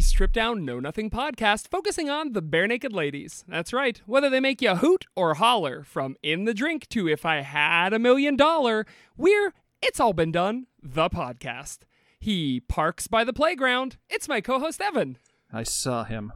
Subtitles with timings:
[0.00, 3.44] the Strip Down Know Nothing podcast, focusing on the Barenaked Ladies.
[3.46, 7.26] That's right, whether they make you hoot or holler, from In the Drink to If
[7.26, 8.86] I Had a Million Dollar,
[9.18, 9.52] we're
[9.82, 11.80] It's All Been Done, the podcast.
[12.18, 13.98] He parks by the playground.
[14.08, 15.18] It's my co host, Evan.
[15.52, 16.32] I saw him.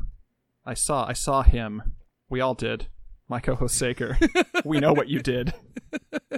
[0.67, 1.95] I saw I saw him.
[2.29, 2.89] We all did.
[3.29, 4.19] My co-host Saker.
[4.67, 5.55] we know what you did.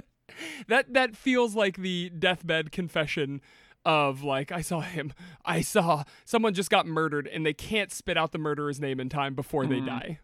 [0.67, 3.41] That, that feels like the deathbed confession
[3.87, 5.13] of like I saw him.
[5.45, 9.07] I saw someone just got murdered and they can't spit out the murderer's name in
[9.07, 10.19] time before they die.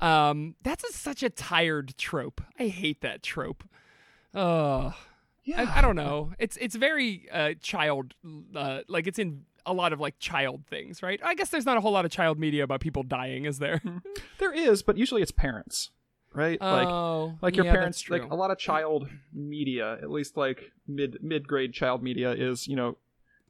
[0.00, 2.40] Um, that's a, such a tired trope.
[2.58, 3.64] I hate that trope.
[4.34, 4.92] Uh,
[5.56, 6.32] I, I don't know.
[6.38, 8.14] It's it's very uh, child
[8.54, 11.20] uh, like it's in a lot of like child things, right?
[11.24, 13.80] I guess there's not a whole lot of child media about people dying, is there?
[14.38, 15.90] There is, but usually it's parents,
[16.38, 16.60] right?
[16.60, 20.72] like oh, like your yeah, parents like a lot of child media, at least like
[20.86, 22.96] mid mid grade child media is, you know,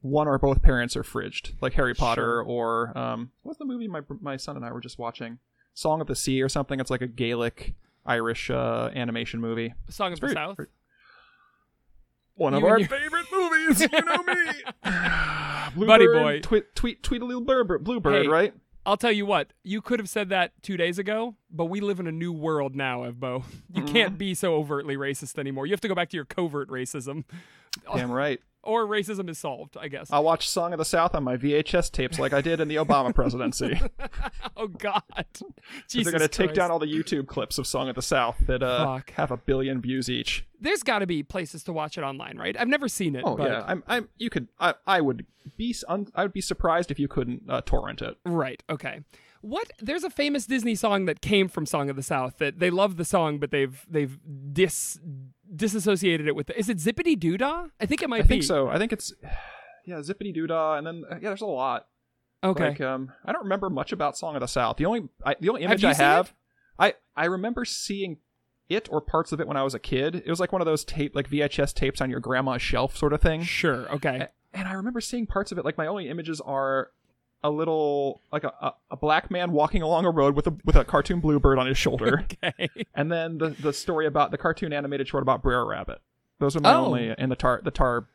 [0.00, 4.00] one or both parents are fridged, like Harry Potter or um what's the movie my
[4.20, 5.38] my son and I were just watching?
[5.74, 6.80] Song of the Sea or something.
[6.80, 9.74] It's like a Gaelic Irish uh, animation movie.
[9.90, 10.56] Song of the South.
[10.56, 10.68] very-
[12.34, 14.34] One of You and our your- favorite movies, you know me.
[15.86, 16.40] Buddy Bluebird, boy.
[16.40, 18.28] tweet tweet tweet a little bird, bluebird, Hey.
[18.28, 18.54] right?
[18.86, 22.00] I'll tell you what, you could have said that two days ago, but we live
[22.00, 23.44] in a new world now, Evbo.
[23.74, 23.92] You Mm-hmm.
[23.92, 25.66] can't be so overtly racist anymore.
[25.66, 27.24] You have to go back to your covert racism.
[27.94, 28.40] Damn right.
[28.64, 30.10] Or racism is solved, I guess.
[30.10, 32.74] I'll watch Song of the South on my VHS tapes like I did in the
[32.74, 33.80] Obama presidency.
[34.56, 35.02] oh, God.
[35.88, 38.36] Jesus They're going to take down all the YouTube clips of Song of the South
[38.46, 40.44] that uh, have a billion views each.
[40.60, 42.56] There's got to be places to watch it online, right?
[42.58, 43.22] I've never seen it.
[43.24, 43.48] Oh but...
[43.48, 45.24] yeah, I'm I'm you could I I would
[45.56, 48.16] be un, I would be surprised if you couldn't uh, torrent it.
[48.26, 48.62] Right.
[48.68, 49.00] Okay.
[49.40, 49.70] What?
[49.80, 52.96] There's a famous Disney song that came from Song of the South that they love
[52.96, 54.18] the song, but they've they've
[54.52, 54.98] dis
[55.54, 56.50] disassociated it with.
[56.50, 57.66] Is it Zip-a-Dee-Doo-Dah?
[57.80, 58.24] I think it might I be.
[58.24, 58.68] I think so.
[58.68, 59.12] I think it's
[59.86, 61.86] yeah, Zip-a-Dee-Doo-Dah and then yeah, there's a lot.
[62.42, 62.70] Okay.
[62.70, 64.76] Like um I don't remember much about Song of the South.
[64.76, 66.34] The only I, the only image you I have
[66.78, 68.18] I I remember seeing
[68.68, 70.16] it or parts of it when I was a kid.
[70.16, 73.12] It was like one of those tape like VHS tapes on your grandma's shelf sort
[73.12, 73.42] of thing.
[73.42, 73.90] sure.
[73.92, 74.28] Okay.
[74.52, 75.64] and I remember seeing parts of it.
[75.64, 76.90] Like my only images are
[77.44, 80.84] a little like a, a, black man walking along a road with a with a
[80.84, 82.68] cartoon bluebird on his shoulder, Okay.
[82.94, 86.00] and then the the story about the cartoon animated short about Brer Rabbit.
[86.40, 86.86] Those are my Oh.
[86.86, 88.06] only and the tar the tar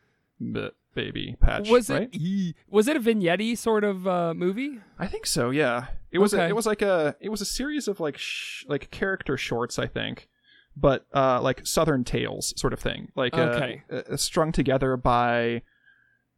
[0.94, 1.68] baby patch.
[1.70, 2.02] was right?
[2.12, 4.80] it e- was it a vignette sort of uh, movie?
[4.98, 5.50] I think so.
[5.50, 6.34] Yeah, it was.
[6.34, 7.16] A, it was like a.
[7.20, 10.28] It was a series of like sh- like character shorts, I think,
[10.76, 13.82] but uh, like Southern tales sort of thing, like uh, Okay.
[13.90, 15.62] uh, strung together by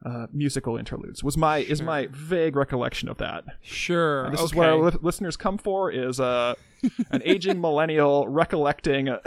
[0.05, 1.25] uh, musical interludes.
[1.25, 3.45] Was my is my vague recollection of that.
[3.63, 4.25] Sure.
[4.25, 4.47] And this okay.
[4.47, 6.55] is what our li- listeners come for: is uh,
[7.11, 9.19] an aging millennial recollecting uh,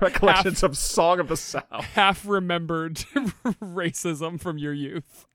[0.00, 1.84] recollections of Song of the South.
[1.94, 2.96] half remembered
[3.62, 5.26] racism from your youth.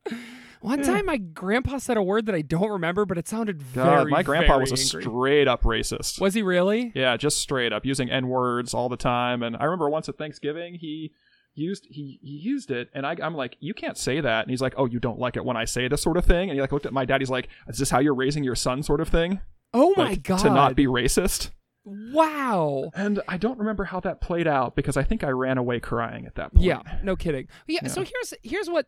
[0.62, 4.09] One time, my grandpa said a word that I don't remember, but it sounded very.
[4.09, 5.03] My grandpa very was a angry.
[5.03, 6.19] straight up racist.
[6.19, 6.91] Was he really?
[6.95, 9.44] Yeah, just straight up using n words all the time.
[9.44, 11.12] And I remember once at Thanksgiving, he
[11.55, 14.41] used he, he used it, and I, I'm like, you can't say that.
[14.43, 16.49] And he's like, oh, you don't like it when I say this sort of thing.
[16.49, 17.21] And he like looked at my dad.
[17.21, 19.39] He's like, is this how you're raising your son, sort of thing?
[19.73, 20.39] Oh my Like, god!
[20.39, 21.51] to not be racist.
[21.85, 22.91] Wow.
[22.95, 26.25] And I don't remember how that played out because I think I ran away crying
[26.25, 26.65] at that point.
[26.65, 26.81] Yeah.
[27.03, 27.47] No kidding.
[27.67, 28.88] Yeah, So here's here's what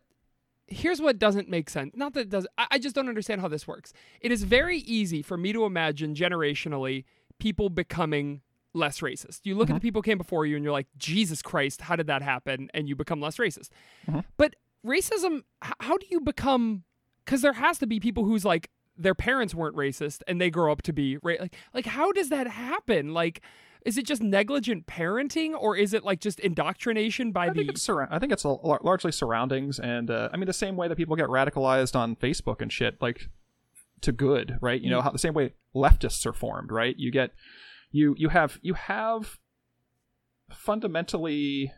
[0.66, 1.92] here's what doesn't make sense.
[1.96, 2.46] Not that it does.
[2.58, 3.92] I, I just don't understand how this works.
[4.20, 7.04] It is very easy for me to imagine generationally
[7.38, 8.42] people becoming
[8.74, 9.40] less racist.
[9.44, 9.76] You look at mm-hmm.
[9.76, 12.68] the people who came before you and you're like, Jesus Christ, how did that happen?
[12.74, 13.70] And you become less racist.
[14.08, 14.20] Mm-hmm.
[14.36, 14.56] But
[14.86, 16.84] racism, h- how do you become?
[17.24, 20.72] Because there has to be people who's like their parents weren't racist and they grow
[20.72, 23.14] up to be ra- like like how does that happen?
[23.14, 23.42] Like.
[23.86, 27.64] Is it just negligent parenting, or is it like just indoctrination by I the?
[27.64, 30.88] think surra- I think it's a, largely surroundings, and uh, I mean the same way
[30.88, 33.28] that people get radicalized on Facebook and shit, like
[34.02, 34.80] to good, right?
[34.80, 35.04] You know mm.
[35.04, 36.96] how the same way leftists are formed, right?
[36.98, 37.30] You get
[37.90, 39.38] you you have you have
[40.50, 41.72] fundamentally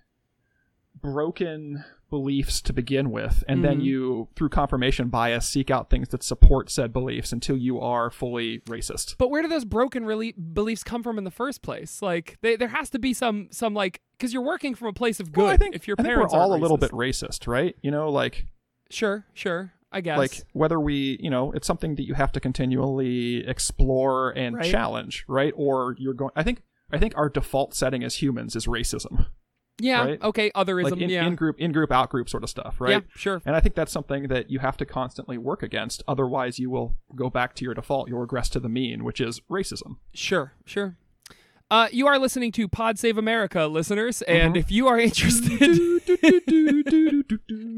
[1.00, 3.84] broken beliefs to begin with, and then Mhm.
[3.84, 8.58] you through confirmation bias seek out things that support said beliefs until you are fully
[8.66, 9.16] racist.
[9.16, 12.02] But where do those broken really beliefs come from in the first place?
[12.02, 15.20] Like, they, there has to be some some like because you're working from a place
[15.20, 15.42] of good.
[15.42, 17.76] Well, I think if your I parents we're all a little bit racist, right?
[17.80, 18.46] You know, like
[18.90, 20.18] sure, sure, I guess.
[20.18, 24.70] like whether we you know it's something that you have to continually explore and Right.
[24.70, 25.52] challenge right?
[25.56, 29.26] Or you're going i think i think our default setting as humans is racism.
[29.82, 30.22] Yeah, right?
[30.22, 32.90] okay, otherism, like in, yeah, in group in group out group sort of stuff right?
[32.90, 33.40] Yeah, sure.
[33.46, 36.02] and i think that's something that you have to constantly work against.
[36.06, 38.08] Otherwise you will go back to your default.
[38.08, 39.96] You'll regress to the mean which is racism.
[40.12, 40.96] Sure, sure.
[41.70, 44.58] Uh, you are listening to Pod Save America, listeners, and Mhm.
[44.58, 45.78] if you are interested,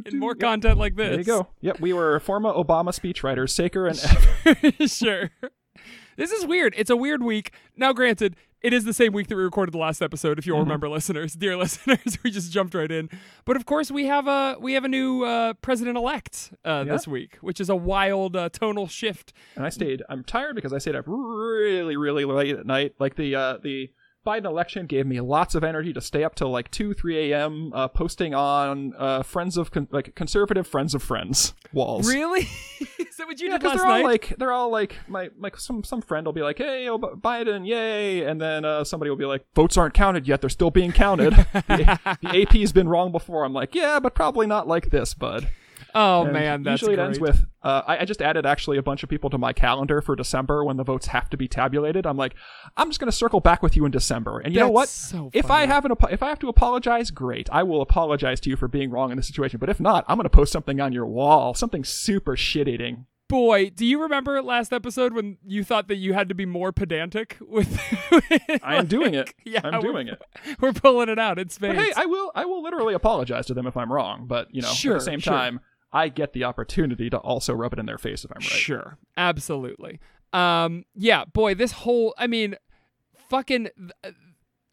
[0.06, 0.40] And more Yep.
[0.40, 1.08] content like this.
[1.10, 1.48] There you go.
[1.60, 3.98] Yep, we were former Obama speechwriters, Saker and
[4.90, 5.30] sure.
[6.16, 6.74] This is weird.
[6.76, 7.52] It's a weird week.
[7.76, 10.38] Now, granted, it is the same week that we recorded the last episode.
[10.38, 10.64] If you'll Mm-hmm.
[10.64, 13.10] remember, listeners, dear listeners, we just jumped right in.
[13.44, 17.06] But of course, we have a we have a new uh, president elect uh, this
[17.08, 19.32] week, which is a wild uh, tonal shift.
[19.56, 20.02] and I stayed.
[20.08, 22.94] I'm tired because I stayed up really, really late at night.
[22.98, 23.90] Like the uh, the
[24.24, 27.72] Biden election gave me lots of energy to stay up till like two, three a.m.
[27.74, 32.08] Uh, posting on uh, friends of con- like conservative friends of friends walls.
[32.08, 32.42] Really?
[32.98, 35.30] is that what you Yeah, did because last they're all like they're all like my
[35.38, 39.10] like some some friend will be like, "Hey, oh, Biden, yay!" and then uh, somebody
[39.10, 42.88] will be like, "Votes aren't counted yet; they're still being counted." the, the AP's been
[42.88, 43.44] wrong before.
[43.44, 45.48] I'm like, "Yeah, but probably not like this, bud."
[45.94, 47.02] Oh And man, that's usually great.
[47.04, 49.52] it ends with uh, I, I just added actually a bunch of people to my
[49.52, 52.06] calendar for December when the votes have to be tabulated.
[52.06, 52.34] I'm like,
[52.76, 54.88] I'm just gonna circle back with you in December, and you know what?
[54.88, 57.48] so if I have an if I have to apologize, great.
[57.52, 59.58] I will apologize to you for being wrong in this situation.
[59.58, 63.06] But if not, I'm gonna post something on your wall, something super shit eating.
[63.28, 66.70] Boy, do you remember last episode when you thought that you had to be more
[66.70, 67.80] pedantic with?
[68.62, 69.32] I am doing it.
[69.44, 70.20] Yeah, I'm doing it.
[70.60, 71.38] We're pulling it out.
[71.38, 74.26] It's hey, I will I will literally apologize to them if I'm wrong.
[74.26, 75.32] But you know, Sure, at the same sure.
[75.32, 75.60] time,
[75.92, 78.44] I get the opportunity to also rub it in their face if I'm right.
[78.44, 80.00] Sure, absolutely.
[80.32, 82.56] Um, yeah, boy, this whole, I mean,
[83.28, 83.68] fucking
[84.02, 84.10] uh,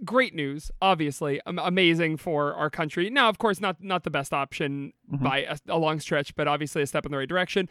[0.06, 0.72] great news.
[0.82, 3.10] Obviously, Am- amazing for our country.
[3.10, 5.24] Now, of course, not not the best option Mm-hmm.
[5.24, 7.68] by a, a long stretch, but obviously a step in the right direction.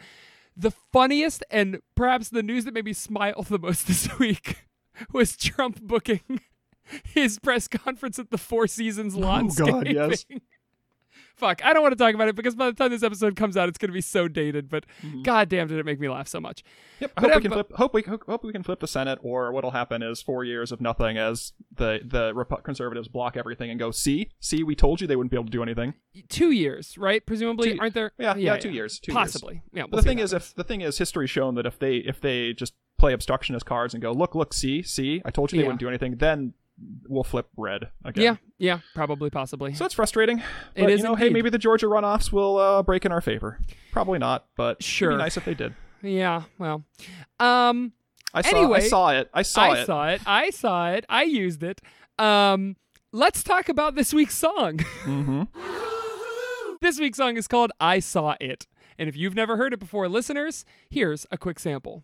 [0.57, 4.65] The funniest and perhaps the news that made me smile the most this week
[5.13, 6.19] was Trump booking
[7.05, 10.25] his press conference at the Four Seasons Oh, God, yes.
[11.39, 13.55] Fuck, I don't want to talk about it because by the time this episode comes
[13.57, 14.69] out, it's going to be so dated.
[14.69, 15.21] But Mm-hmm.
[15.23, 16.63] god damn, did it make me laugh so much.
[16.99, 17.11] Yep.
[17.15, 17.71] I hope we can flip.
[17.73, 20.81] Hope we hope we can flip the Senate, or what'll happen is four years of
[20.81, 25.07] nothing as the the Repu- conservatives block everything and go, see, see, we told you
[25.07, 25.93] they wouldn't be able to do anything.
[26.27, 27.25] Two years, right?
[27.25, 28.11] Presumably, Two- aren't there?
[28.17, 29.17] Yeah, yeah, two years, two years.
[29.17, 29.61] possibly.
[29.73, 29.83] Yeah.
[29.83, 30.49] But we'll the thing is, happens.
[30.49, 33.93] if the thing is, history's shown that if they if they just play obstructionist cards
[33.93, 35.67] and go, look, look, see, see, I told you they Yeah.
[35.67, 36.53] wouldn't do anything, then
[37.07, 38.23] we'll flip red again.
[38.23, 39.73] yeah, yeah, probably, possibly.
[39.73, 40.39] So that's frustrating.
[40.39, 40.45] It
[40.83, 43.59] But, is you know, hey, maybe the Georgia runoffs will uh, break in our favor.
[43.91, 45.11] Probably not, but it'd Sure.
[45.11, 45.73] be nice if they did.
[46.01, 46.43] yeah.
[46.57, 46.83] Well,
[47.39, 47.93] um,
[48.33, 49.29] I saw, Anyway, I saw it.
[49.33, 49.85] I saw I it.
[49.85, 50.21] saw it.
[50.25, 51.05] I saw it.
[51.09, 51.81] I used it.
[52.19, 52.75] Um,
[53.11, 54.79] let's talk about this week's song.
[55.03, 55.43] hmm
[56.81, 58.67] this week's song is called "I Saw It,"
[58.97, 62.03] and if you've never heard it before, listeners, here's a quick sample.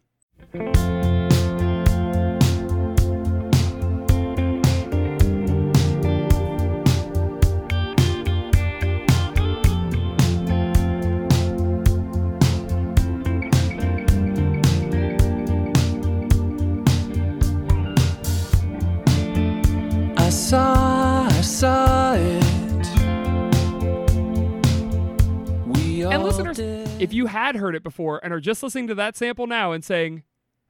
[26.15, 27.01] And listeners, did.
[27.01, 29.83] if you had heard it before and are just listening to that sample now and
[29.83, 30.23] saying,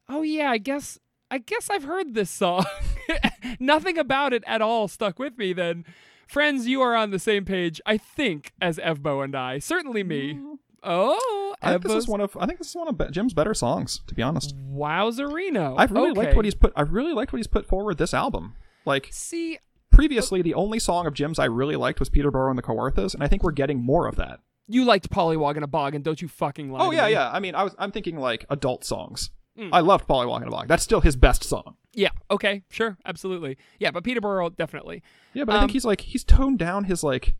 [0.10, 0.98] "Oh yeah, I guess
[1.30, 2.66] I guess I've heard this song."
[3.60, 5.86] Nothing about it at all stuck with me then.
[6.28, 9.60] Friends, you are on the same page, I think, as Evbo and I.
[9.60, 10.34] Certainly me.
[10.34, 10.56] Mm.
[10.82, 13.54] Oh, I think this is one of I think this is one of Jim's better
[13.54, 14.56] songs, to be honest.
[14.58, 15.76] Wowzerino.
[15.78, 16.22] I've really okay.
[16.22, 16.74] liked what he's put.
[16.76, 18.56] I really liked what he's put forward this album.
[18.84, 19.60] Like See,
[19.92, 23.24] previously, the only song of Jim's I really liked was Peterborough and the Kawarthas, and
[23.24, 24.40] I think we're getting more of that.
[24.68, 27.12] You liked Pollywog in a Bog, and don't you fucking lie Oh yeah, me.
[27.14, 27.30] yeah.
[27.32, 29.32] I mean, I was I'm thinking like adult songs.
[29.58, 29.70] Mm.
[29.72, 30.68] I loved Pollywog and a Bog.
[30.68, 31.76] That's still his best song.
[31.94, 33.58] Yeah, okay, sure, absolutely.
[33.80, 35.02] Yeah, but Peterborough, definitely.
[35.34, 37.36] Yeah, but I Um, think he's like he's toned down his like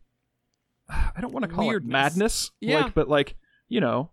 [0.88, 1.88] I don't want to call Weirdness.
[1.88, 2.50] it madness.
[2.60, 2.84] Yeah.
[2.84, 3.36] Like, but like
[3.68, 4.10] you know,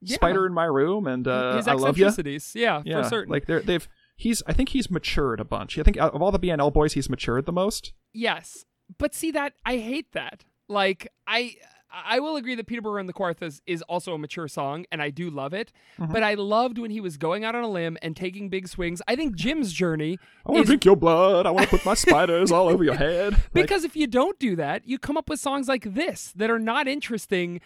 [0.00, 0.14] Yeah.
[0.16, 2.08] spider in my room and uh, His I love you.
[2.54, 3.32] yeah, Yeah, for certain.
[3.32, 5.78] like they're, they've he's I think he's matured a bunch.
[5.78, 7.92] I think of all the BNL boys, he's matured the most.
[8.14, 8.64] Yes,
[8.98, 10.44] but see that I hate that.
[10.68, 11.56] Like I,
[11.92, 15.10] I will agree that Peterborough and the Kawarthas is also a mature song, and I
[15.10, 15.72] do love it.
[15.98, 16.12] Mm-hmm.
[16.12, 19.02] But I loved when he was going out on a limb and taking big swings.
[19.06, 21.46] I think Jim's journey I want to is drink your blood.
[21.46, 23.34] I want to put my spiders all over your head.
[23.34, 26.50] Like, because if you don't do that, you come up with songs like this that
[26.50, 27.60] are not interesting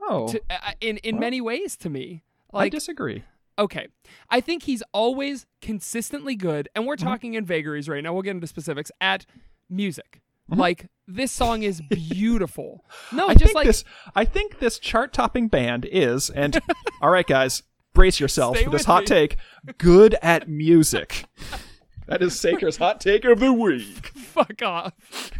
[0.00, 2.22] oh, to, uh, in in Well, many ways to me.
[2.54, 3.24] I disagree.
[3.58, 3.88] okay,
[4.30, 6.88] I think he's always consistently good, and Mm-hmm.
[6.88, 8.12] we're talking in vagaries right now.
[8.12, 9.26] We'll get into specifics at
[9.68, 10.20] music.
[10.50, 10.60] Mm-hmm.
[10.60, 12.84] Like this song is beautiful.
[13.12, 13.84] No, I just like this.
[14.14, 16.60] I think this chart-topping band is, and
[17.00, 17.62] all right, guys,
[17.94, 19.06] brace yourselves Stay for this hot me.
[19.06, 19.36] take.
[19.78, 21.24] Good at music.
[22.06, 24.06] That is Saker's hot take of the week.
[24.16, 25.30] fuck off.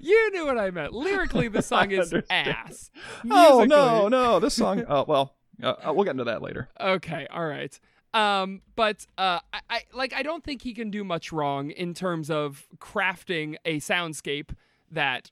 [0.00, 0.92] you knew what I meant.
[0.92, 2.90] Lyrically, the song is ass.
[3.30, 4.84] Oh no, no, this song.
[4.88, 6.68] Oh well, uh, we'll get into that later.
[6.80, 7.78] Okay, all right.
[8.16, 11.92] Um, but uh, I, I like I don't think he can do much wrong in
[11.92, 14.50] terms of crafting a soundscape
[14.90, 15.30] that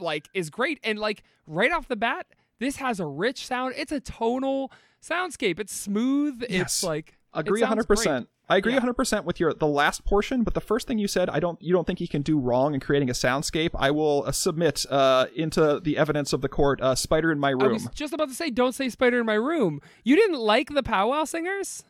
[0.00, 0.80] like is great.
[0.82, 2.26] And like right off the bat
[2.58, 3.74] this has a rich sound.
[3.76, 5.60] It's a tonal soundscape.
[5.60, 6.42] It's smooth.
[6.48, 8.26] It's like agree sounds 100% great.
[8.48, 8.80] i agree Yeah.
[8.80, 11.70] 100% with your the last portion but the first thing you said i don't you
[11.74, 13.72] don't think he can do wrong in creating a soundscape.
[13.74, 17.50] I will uh, submit uh, into the evidence of the court uh, spider in my
[17.50, 17.62] Room.
[17.62, 19.80] I was just about to say don't say spider in my room.
[20.02, 21.84] You didn't like the powwow singers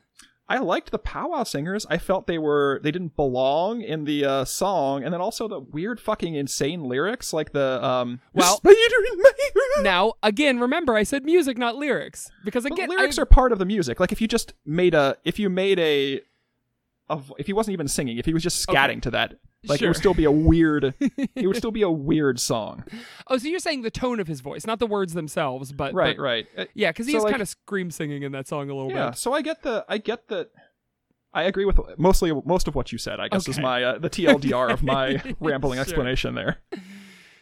[0.49, 1.87] I liked the powwow singers.
[1.91, 5.59] I felt they were they didn't belong in the uh, song, and then also the
[5.61, 8.21] weird fucking insane lyrics, like the um.
[8.33, 8.75] Well- spider
[9.12, 9.31] in my
[9.83, 13.53] now again remember i said music not lyrics because But again lyrics I- are part
[13.53, 14.00] of the music.
[14.00, 16.21] Like if you just made a if you made a,
[17.15, 19.01] v- if he wasn't even singing, if he was just scatting Okay.
[19.01, 19.35] to that,
[19.69, 20.95] like it would still be a weird.
[21.35, 22.83] it would still be a weird song.
[23.29, 26.17] oh so you're saying the tone of his voice not the words themselves but Right,
[26.17, 26.47] but- right.
[26.59, 28.91] Uh, yeah because So, he's like- kind of scream singing in that song a little
[28.91, 29.11] Yeah.
[29.11, 30.51] bit So I get the I get that.
[31.35, 33.21] I agree with mostly most of what you said.
[33.21, 35.83] I guess is my uh, the TLDR of my rambling Sure.
[35.83, 36.59] explanation there.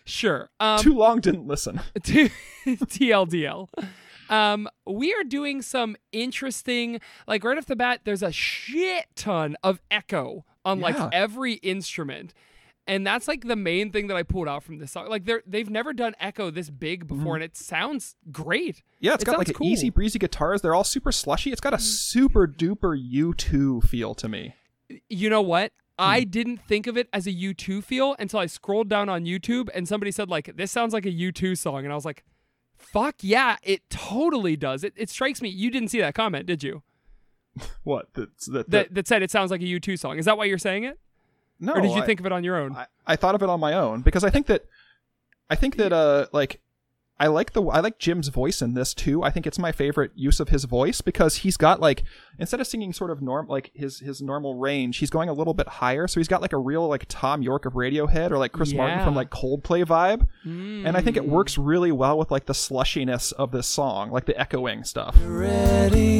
[0.04, 1.80] sure um Too long, didn't listen.
[2.02, 2.28] to
[2.66, 3.68] TLDL.
[4.28, 9.56] Um, we are doing some interesting, like right off the bat, there's a shit ton
[9.62, 12.34] of echo on like every instrument.
[12.86, 15.08] And that's like the main thing that I pulled out from this song.
[15.08, 18.82] Like they're they've never done echo this big before, and it sounds great.
[19.00, 19.90] Yeah, it's It got like an easy.
[19.90, 19.94] Mm.
[19.94, 20.60] breezy guitars.
[20.60, 21.50] They're all super slushy.
[21.50, 24.54] It's got a super duper U2 feel to me.
[25.08, 25.72] You know what?
[25.98, 26.28] I Hmm.
[26.30, 29.88] didn't think of it as a U2 feel until I scrolled down on YouTube and
[29.88, 32.22] somebody said like this sounds like a U2 song, and I was like,
[32.92, 35.48] "Fuck yeah, it totally does." It it strikes me.
[35.48, 36.82] You didn't see that comment, did you?
[37.84, 38.08] What?
[38.14, 40.18] That's that, that, that said it sounds like a U2 song.
[40.18, 40.98] Is that why you're saying it?
[41.60, 42.74] no, or did you I- think of it on your own?
[42.74, 44.64] I, I thought of it on my own because I think that
[45.48, 46.60] I think that uh like
[47.18, 49.22] I like the I like Jim's voice in this too.
[49.22, 52.02] I think it's my favorite use of his voice because he's got like
[52.40, 55.54] instead of singing sort of norm like his his normal range, he's going a little
[55.54, 56.08] bit higher.
[56.08, 59.04] So he's got like a real like Thom Yorke of Radiohead or like Chris Martin
[59.04, 60.26] from like Coldplay vibe.
[60.44, 61.30] And I think it hmm.
[61.30, 65.16] works really well with like the slushiness of this song, like the echoing stuff.
[65.24, 66.18] ready.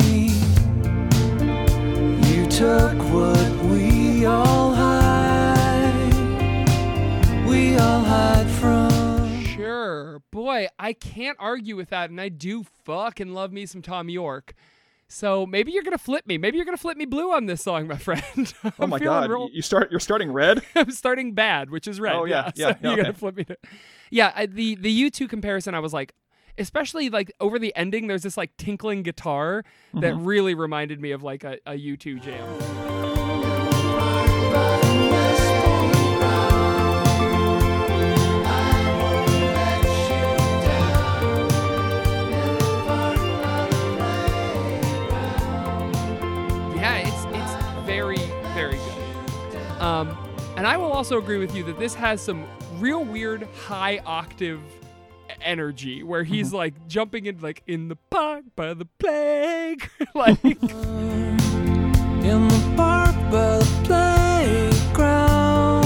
[2.29, 6.15] You took what we all hide.
[7.49, 8.94] We all hide from.
[9.85, 10.23] Sure.
[10.31, 14.55] Boy, I can't argue with that, and I do fucking love me some Thom Yorke.
[15.07, 16.38] So maybe you're gonna flip me.
[16.38, 18.53] Maybe you're gonna flip me blue on this song, my friend.
[18.79, 20.62] Oh my god, real- you start you're starting red.
[20.75, 22.14] I'm starting bad, which is red.
[22.17, 23.45] Oh, yeah, so yeah, yeah, you gotta flip me.
[23.45, 23.57] To,
[24.11, 26.14] yeah, I, the the U2 comparison, I was like,
[26.57, 29.62] especially like over the ending, there's this like tinkling guitar
[29.93, 30.25] that Mm-hmm.
[30.25, 33.03] really reminded me of like a, a U2 jam.
[50.64, 52.47] And I will also agree with you that this has some
[52.78, 54.62] real weird high octave
[55.42, 56.56] energy where he's Mm-hmm.
[56.56, 61.37] like jumping in like in the park by the plague like In
[62.49, 65.85] the park by the playground.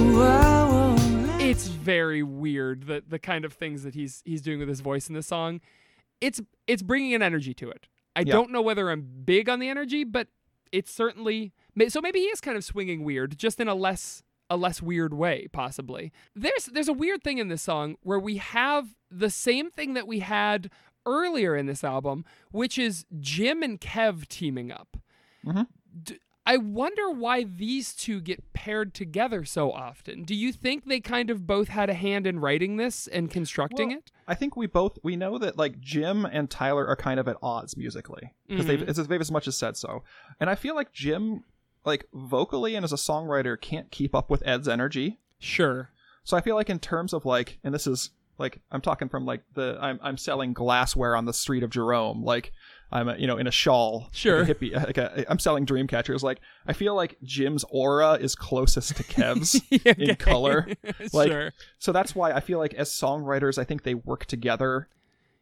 [0.00, 4.42] Ooh, I won't let it's very weird the the kind of things that he's he's
[4.42, 5.62] doing with his voice in this song.
[6.20, 7.88] It's it's bringing an energy to it.
[8.14, 8.32] I Yeah.
[8.34, 10.28] don't know whether I'm big on the energy, but
[10.76, 11.52] it's certainly
[11.88, 15.12] so maybe he is kind of swinging weird, just in a less a less weird
[15.14, 16.12] way, possibly.
[16.34, 20.06] There's there's a weird thing in this song where we have the same thing that
[20.06, 20.70] we had
[21.04, 24.96] earlier in this album, which is Jim and Kev teaming up.
[25.44, 25.66] Mhm.
[26.02, 30.22] D- I wonder why these two get paired together so often.
[30.22, 33.88] Do you think they kind of both had a hand in writing this and constructing
[33.88, 34.12] Well, it?
[34.28, 37.36] I think we both we know that like Jim and Tyler are kind of at
[37.42, 38.90] odds musically because they've, mm-hmm.
[38.90, 40.04] it's- they've as much as said so,
[40.38, 41.42] and I feel like Jim,
[41.84, 45.18] like vocally and as a songwriter, can't keep up with Ed's energy.
[45.38, 45.90] Sure.
[46.22, 49.24] So I feel like in terms of like, and this is like I'm talking from
[49.24, 52.52] like the I'm I'm selling glassware on the street of Jerome, like
[52.92, 54.40] I'm a, you know in a shawl, Sure.
[54.40, 54.76] like a hippie.
[54.76, 56.22] Uh, like a, uh, I'm selling dream catchers.
[56.22, 59.60] Like I feel like Jim's aura is closest to Kev's
[59.98, 60.68] in color.
[61.12, 61.52] Like, sure.
[61.78, 64.88] So that's why I feel like as songwriters, I think they work together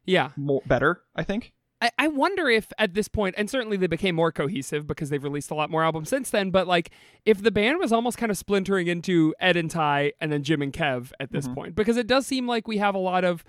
[0.05, 0.31] Yeah.
[0.37, 1.03] more better.
[1.15, 1.53] I think.
[1.81, 5.23] I, I wonder if at this point, and certainly they became more cohesive because they've
[5.23, 6.91] released a lot more albums since then, but like
[7.27, 10.63] if the band was almost kind of splintering into Ed and Ty and then Jim
[10.63, 11.55] and Kev at this mm-hmm.
[11.55, 13.45] point, because it does seem like we have a lot of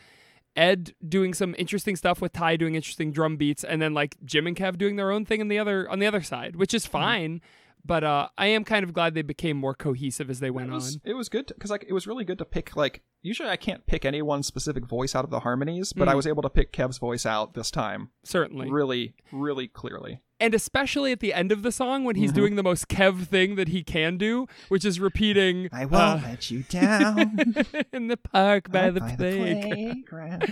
[0.56, 4.48] Ed doing some interesting stuff with Ty doing interesting drum beats, and then like Jim
[4.48, 6.84] and Kev doing their own thing on the other on the other side, which is
[6.84, 6.92] mm-hmm.
[6.92, 7.42] fine.
[7.86, 10.74] But uh, I am kind of glad they became more cohesive as they went it
[10.74, 11.02] was on.
[11.06, 13.86] it was good because like it was really good to pick like usually I can't
[13.86, 16.16] pick any one specific voice out of the harmonies, but I Mhm.
[16.18, 20.22] was able to pick Kev's voice out this time Certainly, really really clearly.
[20.40, 22.36] and especially at the end of the song when he's Mhm.
[22.36, 26.50] doing the most Kev thing that he can do, which is repeating I uh, let
[26.52, 27.38] you down
[27.94, 30.44] in the park by, Out the, playground.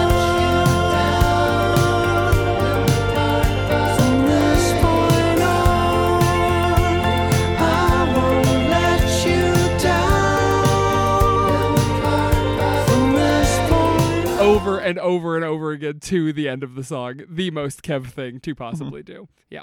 [14.84, 17.20] and over and over again to the end of the song.
[17.28, 19.12] The most Kev thing to possibly Mm-hmm.
[19.12, 19.28] do.
[19.50, 19.62] Yeah.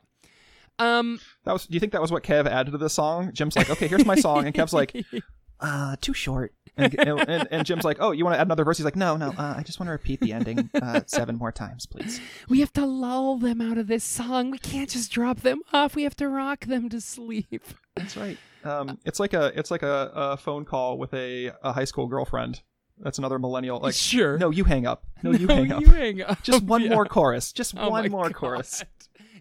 [0.79, 1.19] Um.
[1.45, 1.67] That was.
[1.67, 3.31] Do you think that was what Kev added to the song?
[3.33, 4.95] Jim's like, okay, here's my song, and Kev's like,
[5.59, 6.53] uh, too short.
[6.77, 8.77] And, and, and Jim's like, oh, you want to add another verse?
[8.77, 11.51] He's like, no, no, uh, I just want to repeat the ending uh, seven more
[11.51, 12.21] times, please.
[12.47, 14.51] we have to lull them out of this song.
[14.51, 15.95] We can't just drop them off.
[15.95, 17.61] We have to rock them to sleep.
[17.95, 18.37] That's right.
[18.63, 22.07] Um, it's like a it's like a, a phone call with a, a high school
[22.07, 22.61] girlfriend.
[23.01, 23.79] That's another millennial.
[23.79, 24.37] Like, sure.
[24.37, 25.03] no, you hang up.
[25.23, 25.81] No, you No, hang up.
[25.81, 26.41] you hang up.
[26.43, 26.89] Just one Yeah.
[26.89, 27.51] more chorus.
[27.51, 28.35] Just Oh one more God.
[28.35, 28.83] chorus.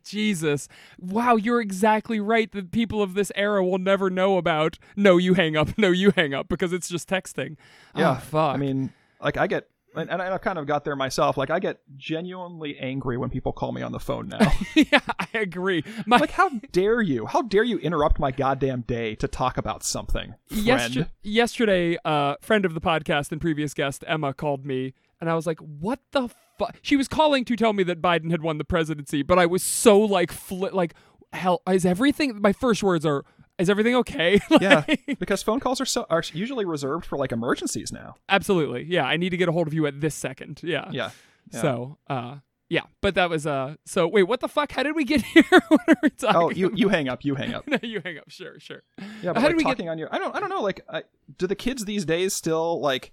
[0.04, 0.66] Jesus.
[0.98, 2.50] Wow, you're exactly right.
[2.50, 6.10] The people of this era will never know about no, you hang up, no, you
[6.16, 7.56] hang up, because it's just texting.
[7.94, 8.54] Oh, yeah, Oh, fuck.
[8.54, 11.36] I mean, like I get, and, and I kind of got there myself.
[11.36, 14.52] Like I get genuinely angry when people call me on the phone now.
[14.74, 15.84] yeah, I agree.
[16.06, 17.26] My like, how dare you?
[17.26, 21.10] How dare you interrupt my goddamn day to talk about something, friend?
[21.22, 25.46] Yesterday, uh, friend of the podcast and previous guest Emma called me, and I was
[25.46, 26.28] like, "What the
[26.58, 29.46] fuck?" She was calling to tell me that Biden had won the presidency, but I
[29.46, 30.94] was so like, fli like,
[31.32, 32.40] hell, is everything?
[32.40, 33.24] My first words are,
[33.60, 34.84] "Is everything okay?" yeah,
[35.18, 38.14] because phone calls are so are usually reserved for like emergencies now.
[38.28, 38.84] absolutely.
[38.84, 40.60] Yeah, I need to get a hold of you at this second.
[40.62, 40.88] Yeah.
[40.90, 41.10] Yeah.
[41.52, 41.60] yeah.
[41.60, 42.36] So, uh,
[42.68, 43.74] yeah, but that was uh.
[43.84, 44.70] So wait, what the fuck?
[44.72, 45.44] How did we get here?
[45.68, 46.40] what are we talking?
[46.40, 47.24] Oh, you you hang up.
[47.24, 47.66] You hang up.
[47.68, 48.30] no, you hang up.
[48.30, 48.82] Sure, sure.
[49.22, 50.62] Yeah, but How like did we get- talking on your, I don't, I don't know.
[50.62, 51.02] Like, I,
[51.38, 53.12] do the kids these days still like?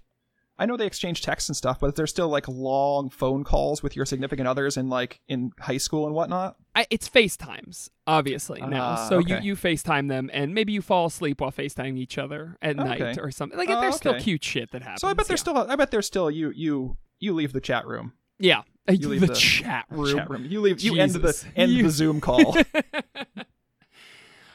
[0.58, 3.94] I know they exchange texts and stuff, but there's still like long phone calls with
[3.94, 6.56] your significant others in like in high school and whatnot.
[6.74, 8.82] I, it's FaceTimes, obviously now.
[8.98, 9.44] Ah, so you, okay.
[9.44, 13.30] you FaceTime them, and maybe you fall asleep while FaceTiming each other at night or
[13.30, 13.56] something.
[13.58, 15.00] Like Oh, there's still cute shit that happens.
[15.00, 15.52] So I bet there's yeah.
[15.52, 18.12] still, I bet there's still you you you leave the chat room.
[18.38, 18.62] yeah.
[18.90, 20.16] You leave the, the- chat room.
[20.16, 20.46] Chat room.
[20.46, 20.80] You leave.
[20.80, 22.56] You end the end You- the Zoom call.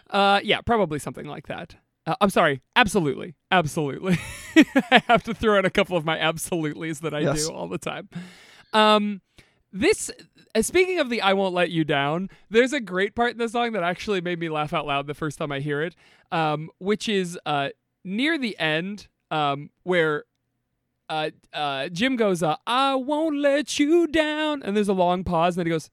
[0.10, 1.75] Uh, yeah, probably something like that.
[2.05, 2.61] Uh, I'm sorry.
[2.75, 4.17] Absolutely, absolutely.
[4.91, 7.47] I have to throw in a couple of my absolutelys that I Yes.
[7.47, 8.09] do all the time.
[8.73, 9.21] Um,
[9.71, 10.11] this.
[10.55, 13.49] Uh, speaking of the "I won't let you down," there's a great part in the
[13.49, 15.95] song that actually made me laugh out loud the first time I hear it,
[16.31, 17.69] um, which is uh,
[18.03, 20.25] near the end, um, where
[21.09, 25.55] uh, uh, Jim goes, uh, "I won't let you down," and there's a long pause,
[25.55, 25.89] and then he goes,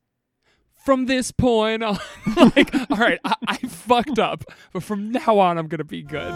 [0.85, 1.99] "From this point on,
[2.57, 6.35] like, all right, I, I fucked up, but from now on, I'm gonna be good."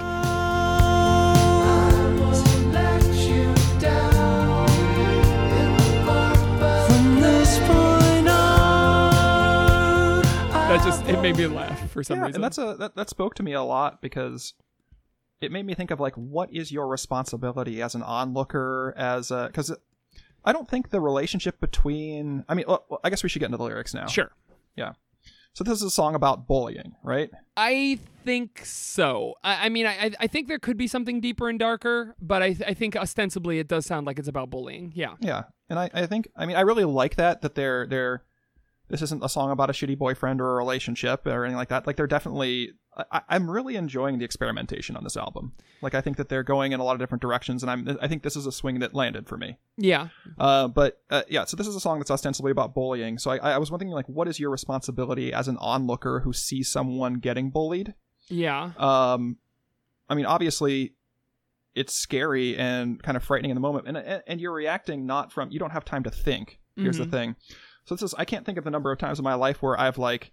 [5.85, 10.22] From this point on,
[10.68, 12.37] That just it made me laugh for some yeah, reason.
[12.37, 14.54] and that's a that, that spoke to me a lot because
[15.40, 19.46] it made me think of like what is your responsibility as an onlooker as a
[19.48, 19.74] because
[20.44, 23.59] I don't think the relationship between I mean well, I guess we should get into
[23.59, 24.07] the lyrics now.
[24.07, 24.30] sure.
[24.76, 24.92] Yeah.
[25.54, 27.30] So this is a song about bullying, right?
[27.57, 29.35] I think so.
[29.44, 32.57] I, I mean, I, I think there could be something deeper and darker, but I,
[32.66, 34.90] I think ostensibly it does sound like it's about bullying.
[34.96, 35.14] Yeah.
[35.20, 38.24] Yeah, and I, I think I mean I really like that that they're they're
[38.88, 41.87] this isn't a song about a shitty boyfriend or a relationship or anything like that.
[41.87, 42.73] Like they're definitely
[43.11, 45.53] I, I'm really enjoying the experimentation on this album.
[45.83, 48.09] Like I think that they're going in a lot of different directions, and I'm I
[48.09, 49.59] think this is a swing that landed for me.
[49.77, 50.09] Yeah.
[50.38, 53.18] Uh, but uh, yeah, so this is a song that's ostensibly about bullying.
[53.18, 56.68] So I, I was wondering like, what is your responsibility as an onlooker who sees
[56.70, 57.94] someone getting bullied?
[58.29, 58.70] Yeah.
[58.79, 59.37] um
[60.09, 60.94] i mean obviously
[61.75, 65.33] it's scary and kind of frightening in the moment and and, and you're reacting not
[65.33, 67.05] from you don't have time to think here's Mhm.
[67.11, 67.37] the thing
[67.85, 69.79] so this is i can't think of the number of times in my life where
[69.79, 70.33] i've like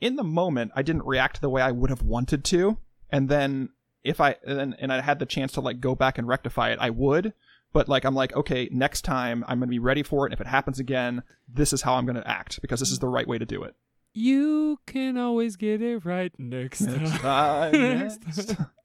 [0.00, 2.78] in the moment i didn't react the way i would have wanted to
[3.10, 3.68] and then
[4.02, 6.78] if i and, and i had the chance to like go back and rectify it
[6.80, 7.32] i would
[7.72, 10.40] but like i'm like okay next time i'm gonna be ready for it and if
[10.40, 13.38] it happens again this is how i'm gonna act because this is the right way
[13.38, 13.74] to do it
[14.16, 17.72] You can always get it right next Next time.
[17.72, 18.70] time, Next next time.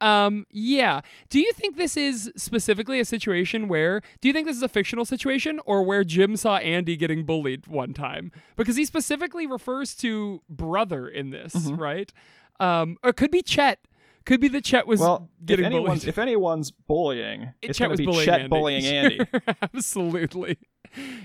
[0.00, 4.56] um yeah do you think this is specifically a situation where do you think this
[4.56, 8.84] is a fictional situation or where jim saw andy getting bullied one time because he
[8.84, 11.78] specifically refers to brother in this Mhm.
[11.78, 12.12] right
[12.58, 13.78] um or it could be chet
[14.26, 17.86] could be that chet was well getting if anyone's bullied if anyone's bullying it's Chet
[17.88, 18.48] going was to be bullying Chet Andy.
[18.48, 19.20] bullying Andy.
[19.62, 20.58] Absolutely.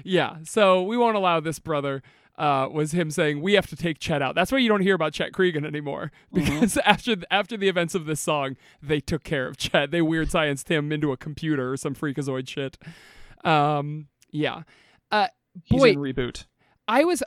[0.04, 0.38] Yeah.
[0.46, 2.02] So we won't allow this brother.
[2.40, 4.34] Uh, was him saying we have to take Chet out.
[4.34, 8.06] That's why you don't hear about Chet Cregan anymore because after after the events of
[8.06, 9.92] this song, they took care of Chet.
[9.92, 12.78] They weird scienced him into a computer or some freakazoid shit.
[13.44, 14.64] Um, yeah.
[15.12, 15.28] Uh,
[15.70, 16.46] boy, reboot.
[16.88, 17.22] I was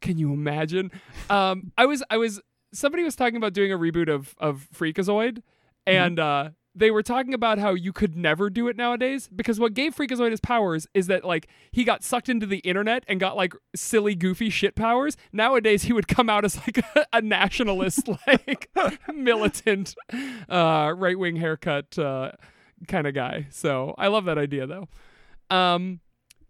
[0.00, 0.90] can you imagine?
[1.30, 2.40] Um I was I was
[2.72, 5.42] somebody was talking about doing a reboot of of Freakazoid
[5.86, 9.74] and uh they were talking about how you could never do it nowadays because what
[9.74, 13.36] gave Freakazoid his powers is that like he got sucked into the internet and got
[13.36, 15.16] like silly goofy shit powers.
[15.32, 18.70] Nowadays he would come out as like a, a nationalist like
[19.12, 19.94] militant
[20.48, 22.32] uh right-wing haircut uh
[22.88, 23.46] kind of guy.
[23.50, 24.88] So, I love that idea though.
[25.54, 26.00] Um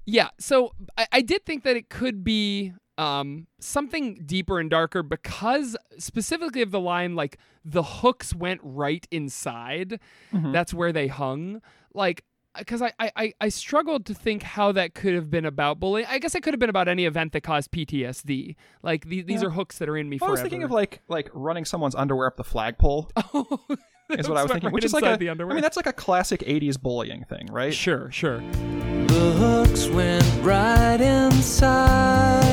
[0.04, 5.02] yeah, so I, I did think that it could be um, something deeper and darker
[5.02, 9.98] because specifically of the line, like the hooks went right inside.
[10.32, 11.62] That's where they hung.
[11.94, 12.24] Like,
[12.58, 16.06] because I, I, I- I struggled to think how that could have been about bullying.
[16.10, 18.56] I guess it could have been about any event that caused PTSD.
[18.82, 19.48] Like the, these Yeah.
[19.48, 21.94] are hooks that are in me Well, I was thinking of like like running someone's
[21.94, 23.10] underwear up the flagpole.
[23.34, 25.34] Oh, is what I was thinking, right which is like inside a.
[25.34, 27.72] the I mean, that's like a classic '80s bullying thing, right?
[27.72, 28.40] sure, sure.
[28.40, 32.51] The hooks went right inside.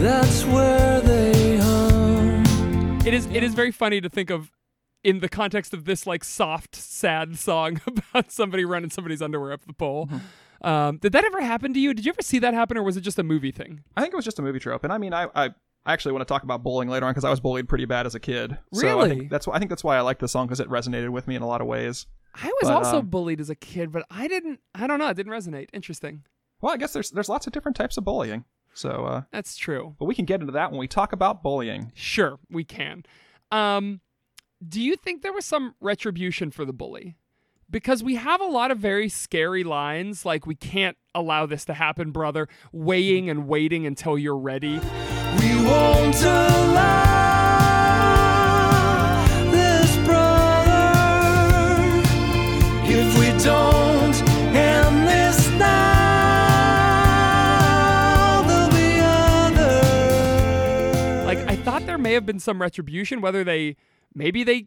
[0.00, 3.06] That's where they hung.
[3.06, 4.50] It is it is very funny to think of
[5.04, 9.66] in the context of this like soft, sad song about somebody running somebody's underwear up
[9.66, 10.06] the pole.
[10.06, 10.66] Mm-hmm.
[10.66, 11.92] Um, did that ever happen to you?
[11.94, 13.82] Did you ever see that happen, or was it just a movie thing?
[13.96, 15.44] I think it was just a movie trope, and I mean, I I,
[15.84, 18.06] I actually want to talk about bullying later on because I was bullied pretty bad
[18.06, 18.56] as a kid.
[18.72, 19.08] So I Really?
[19.10, 21.28] think that's why I think that's why I like the song because it resonated with
[21.28, 22.06] me in a lot of ways.
[22.34, 24.60] I was But, also um, bullied as a kid, but I didn't.
[24.74, 25.08] I don't know.
[25.08, 25.68] It didn't resonate.
[25.74, 26.22] Interesting.
[26.62, 28.44] Well, I guess there's there's lots of different types of bullying.
[28.72, 29.96] So, uh, That's true.
[29.98, 31.92] but we can get into that when we talk about bullying.
[31.94, 33.04] Sure, we can.
[33.50, 34.00] Um,
[34.66, 37.16] do you think there was some retribution for the bully?
[37.70, 41.74] Because we have a lot of very scary lines, like "We can't allow this to
[41.74, 44.80] happen, brother." Weighing and waiting until you're ready.
[45.38, 47.19] We won't allow
[61.90, 63.76] there may have been some retribution, whether they
[64.14, 64.66] maybe they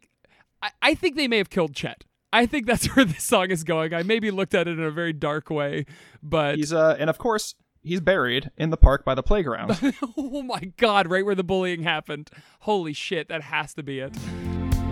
[0.60, 2.04] I, I think they may have killed Chet.
[2.32, 3.94] I think that's where this song is going.
[3.94, 5.86] I maybe looked at it in a very dark way,
[6.22, 9.78] but He's uh, and of course he's buried in the park by the playground.
[10.18, 12.28] oh my god, right where the bullying happened.
[12.60, 14.14] Holy shit, that has to be it.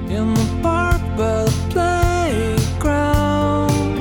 [0.08, 3.98] in the park by the playground.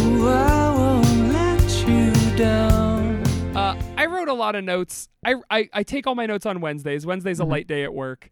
[0.00, 2.73] Ooh, I won't let you down.
[4.04, 5.08] I wrote a lot of notes.
[5.24, 7.04] I, I, I take all my notes on Wednesdays.
[7.06, 8.30] Wednesday's a light day at work.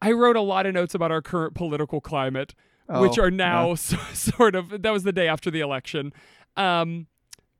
[0.00, 2.54] I wrote a lot of notes about our current political climate,
[2.88, 4.82] which Oh, are now so, sort of.
[4.82, 6.12] That was the day after the election.
[6.56, 7.06] Um,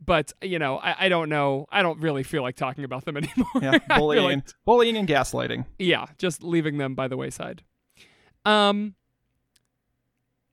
[0.05, 1.67] but you know, I, I don't know.
[1.73, 3.47] I don't really feel like talking about them anymore.
[3.61, 5.67] Yeah, bullying, like- and, bullying and gaslighting.
[5.79, 7.63] yeah, just leaving them by the wayside.
[8.45, 8.95] Um,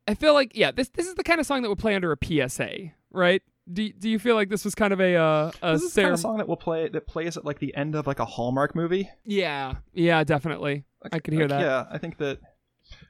[0.07, 2.11] I feel like yeah, this this is the kind of song that would play under
[2.11, 2.17] a
[2.49, 3.41] PSA, right?
[3.71, 6.09] Do do you feel like this was kind of a uh, a This is kind
[6.13, 8.75] of song that will play that plays at like the end of like a Hallmark
[8.75, 9.09] movie.
[9.23, 10.85] Yeah, yeah, definitely.
[11.11, 11.61] I could hear Like, that.
[11.61, 12.39] Yeah, I think that,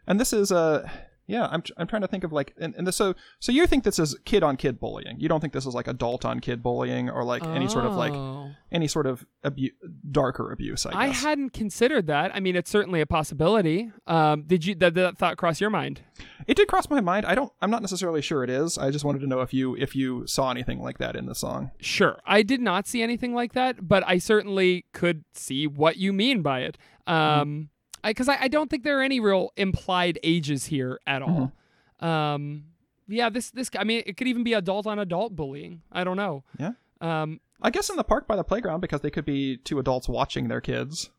[0.08, 0.90] and this is uh,
[1.28, 3.84] yeah, I'm I'm trying to think of like, and, and this, so so you think
[3.84, 5.20] this is kid on kid bullying?
[5.20, 7.96] You don't think this is like adult on kid bullying or like any sort of
[7.96, 8.52] like Oh.
[8.72, 9.72] any sort of abu-
[10.12, 10.86] darker abuse?
[10.86, 10.98] I guess.
[11.00, 12.36] I hadn't considered that.
[12.36, 13.92] I mean, it's certainly a possibility.
[14.08, 14.76] Um, did you?
[14.76, 16.02] Did that thought cross your mind?
[16.48, 17.26] It did cross my mind.
[17.26, 17.52] I don't.
[17.62, 18.78] I'm not necessarily sure it is.
[18.78, 21.36] I just wanted to know if you if you saw anything like that in the
[21.36, 21.72] song.
[21.80, 26.14] Sure, I did not see anything like that, but I certainly could see what you
[26.14, 26.78] mean by it.
[27.08, 27.70] Um,
[28.06, 31.52] because I, I, don't think there are any real implied ages here at all.
[32.00, 32.66] Um,
[33.08, 35.82] yeah, this this I mean, it could even be adult on adult bullying.
[35.92, 36.44] I don't know.
[36.60, 36.72] Yeah.
[37.02, 40.10] Um, I guess in the park by the playground because they could be two adults
[40.10, 41.10] watching their kids.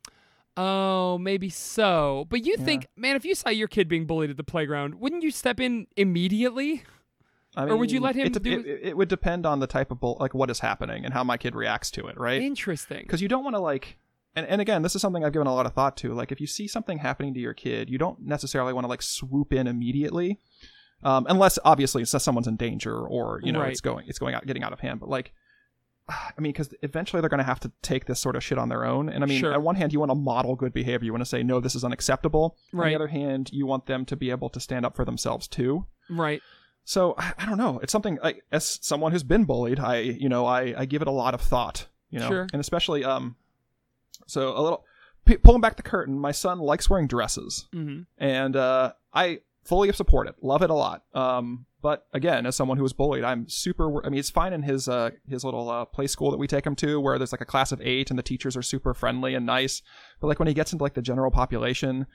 [0.56, 2.26] Oh, maybe so.
[2.30, 5.22] But you think, man, if you saw your kid being bullied at the playground, wouldn't
[5.22, 6.82] you step in immediately?
[7.54, 9.90] I Or would you let him It, do it, it would depend on the type
[9.90, 12.40] of bull, like what is happening and how my kid reacts to it, right?
[12.40, 13.00] Interesting.
[13.02, 13.98] Because you don't want to like,
[14.36, 16.12] and and again, this is something I've given a lot of thought to.
[16.12, 19.02] Like, if you see something happening to your kid, you don't necessarily want to like
[19.02, 20.38] swoop in immediately,
[21.02, 23.70] um, unless obviously it's someone's in danger or you know Right.
[23.72, 25.00] it's going it's going out getting out of hand.
[25.00, 25.32] But like.
[26.08, 28.68] I mean, because eventually they're going to have to take this sort of shit on
[28.68, 29.08] their own.
[29.08, 29.52] And I mean, Sure.
[29.52, 31.04] on one hand, you want to model good behavior.
[31.04, 32.56] You want to say, no, this is unacceptable.
[32.72, 35.48] On the other hand, you want them to be able to stand up for themselves
[35.48, 35.86] too.
[36.08, 36.40] Right.
[36.84, 37.80] So I, I don't know.
[37.80, 41.08] It's something like as someone who's been bullied, I you know I I give it
[41.08, 41.88] a lot of thought.
[42.10, 42.46] You know, Sure.
[42.52, 43.34] and especially um,
[44.26, 44.84] so a little
[45.24, 46.18] p- pulling back the curtain.
[46.18, 50.74] My son likes wearing dresses, hmm and uh, I fully support it, love it a
[50.74, 51.02] lot.
[51.14, 54.04] Um, but again, as someone who was bullied, I'm super.
[54.04, 56.66] I mean, it's fine in his uh, his little uh, play school that we take
[56.66, 59.34] him to, where there's like a class of eight and the teachers are super friendly
[59.34, 59.82] and nice.
[60.20, 62.06] But like when he gets into like the general population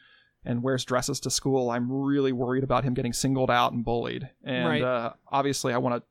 [0.43, 4.27] and wears dresses to school, I'm really worried about him getting singled out and bullied.
[4.43, 4.81] And Right.
[4.81, 6.03] uh, obviously, I want to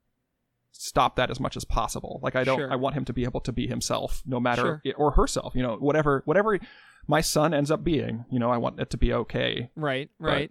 [0.72, 2.20] stop that as much as possible.
[2.22, 2.58] Like I don't.
[2.58, 2.72] Sure.
[2.72, 4.94] I want him to be able to be himself, no matter Sure.
[4.96, 5.54] or herself.
[5.54, 6.58] You know, whatever whatever
[7.06, 8.24] my son ends up being.
[8.30, 9.70] You know, I want it to be okay.
[9.76, 10.50] Right, right.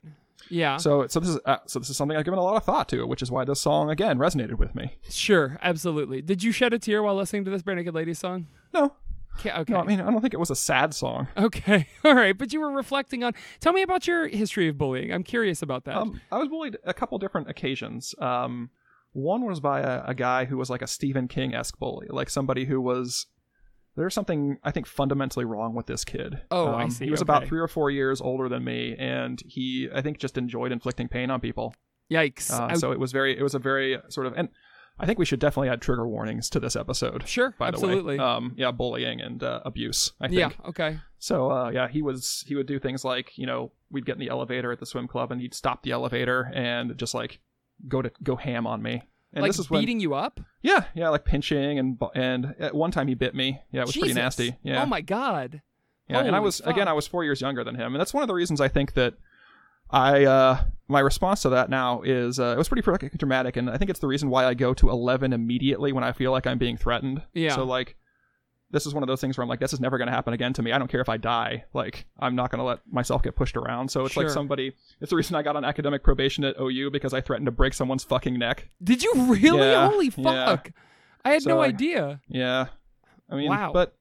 [0.49, 0.77] Yeah.
[0.77, 2.87] So so this is uh, so this is something I've given a lot of thought
[2.89, 4.95] to, which is why this song again resonated with me.
[5.09, 6.21] Sure, absolutely.
[6.21, 8.47] Did you shed a tear while listening to this Barenaked Ladies song?
[8.73, 8.93] No,
[9.39, 9.73] Okay, okay.
[9.73, 11.27] no, I mean I don't think it was a sad song.
[11.37, 11.87] okay.
[12.05, 15.13] All right, but you were reflecting on Tell me about your history of bullying.
[15.13, 15.95] I'm curious about that.
[15.97, 18.15] Um, I was bullied a couple different occasions.
[18.19, 18.69] Um,
[19.13, 22.29] one was by a, a guy who was like a Stephen King esque bully, like
[22.29, 23.27] somebody who was.
[23.95, 26.41] There's something I think fundamentally wrong with this kid.
[26.51, 29.41] Oh, um, I see, He was about three or four years older than me, and
[29.45, 31.75] he I think just enjoyed inflicting pain on people.
[32.09, 32.49] Yikes.
[32.49, 34.49] Uh, so it was very it was a very sort of and
[34.99, 37.27] I think we should definitely add trigger warnings to this episode.
[37.27, 38.17] Sure, by absolutely.
[38.17, 38.29] the way.
[38.29, 40.11] Um, yeah, bullying and uh, abuse.
[40.19, 40.39] I think.
[40.39, 40.99] yeah, okay.
[41.19, 44.19] So uh, yeah, he was he would do things like you know we'd get in
[44.19, 47.39] the elevator at the swim club and he'd stop the elevator and just like
[47.87, 49.03] go to go ham on me.
[49.33, 50.39] And like this is when beating you up?
[50.61, 53.61] yeah yeah like pinching and and at one time he bit me.
[53.71, 54.57] Yeah, it was pretty nasty.
[54.63, 54.81] Yeah.
[54.83, 55.61] Oh my god.
[56.07, 56.87] Yeah, and I Holy was again.
[56.87, 58.93] I was four years younger than him, and that's one of the reasons I think
[58.93, 59.13] that
[59.91, 62.81] I uh, my response to that now is uh, it was pretty
[63.17, 66.11] dramatic, and I think it's the reason why I go to eleven immediately when I
[66.11, 67.21] feel like I'm being threatened.
[67.33, 67.55] Yeah.
[67.55, 67.95] So like,
[68.71, 70.33] this is one of those things where I'm like, this is never going to happen
[70.33, 70.71] again to me.
[70.71, 71.65] I don't care if I die.
[71.73, 73.89] Like, I'm not going to let myself get pushed around.
[73.89, 74.73] So it's like somebody.
[75.01, 77.73] It's the reason I got on academic probation at OU because I threatened to break
[77.73, 78.69] someone's fucking neck.
[78.83, 79.59] Did you really?
[79.67, 80.45] Yeah, Holy yeah.
[80.45, 80.71] fuck.
[81.25, 82.21] I had So, no idea.
[82.27, 82.67] Yeah.
[83.29, 83.71] I mean, Wow.
[83.73, 83.95] but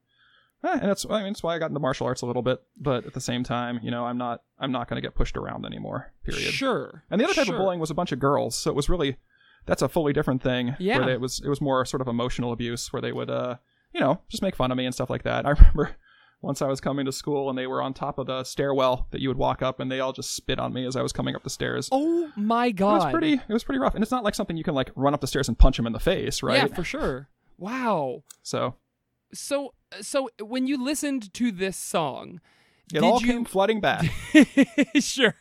[0.63, 2.61] eh, and that's I mean, that's why I got into martial arts a little bit.
[2.79, 5.35] But at the same time, you know, I'm not I'm not going to get pushed
[5.37, 6.11] around anymore.
[6.23, 6.51] Period.
[6.53, 7.03] Sure.
[7.09, 7.55] And the other type Sure.
[7.55, 9.17] of bullying was a bunch of girls, so it was really
[9.65, 10.75] that's a fully different thing.
[10.79, 10.97] Yeah.
[10.97, 13.55] Where they, it was it was more sort of emotional abuse, where they would uh
[13.93, 15.45] you know just make fun of me and stuff like that.
[15.47, 15.95] I remember.
[16.41, 19.19] Once I was coming to school and they were on top of the stairwell that
[19.19, 21.35] you would walk up and they all just spit on me as I was coming
[21.35, 21.89] up the stairs.
[21.91, 22.93] Oh my god.
[22.93, 23.93] it was pretty it was pretty rough.
[23.93, 25.85] And it's not like something you can like run up the stairs and punch him
[25.85, 26.55] in the face, right?
[26.69, 27.27] Yeah, for sure.
[27.57, 28.23] Wow.
[28.41, 28.75] so
[29.33, 32.39] So so when you listened to this song,
[32.91, 34.05] it Did all you- came flooding back.
[34.99, 35.35] sure,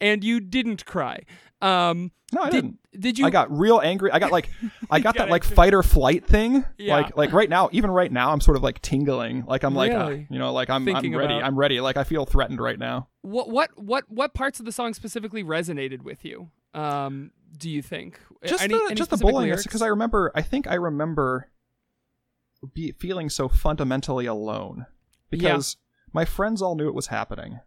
[0.00, 1.22] and you didn't cry.
[1.60, 2.78] Um, No, I did, didn't.
[3.00, 3.26] did you?
[3.26, 4.12] I got real angry.
[4.12, 4.48] I got like,
[4.90, 5.56] I got got that like angry.
[5.56, 6.64] fight or flight thing.
[6.78, 6.96] Yeah.
[6.96, 9.44] Like, like right now, even right now, I'm sort of like tingling.
[9.46, 11.34] Like I'm like, uh, you know, like I'm, Thinking I'm ready.
[11.34, 11.80] about- I'm ready.
[11.80, 13.08] Like I feel threatened right now.
[13.22, 16.50] what what what what parts of the song specifically resonated with you?
[16.74, 19.56] Um, do you think Just Any- the, any just the bullying.
[19.60, 20.30] Because I remember.
[20.36, 21.50] I think I remember
[22.74, 24.86] be, feeling so fundamentally alone
[25.30, 25.76] because
[26.18, 27.60] my friends all knew it was happening,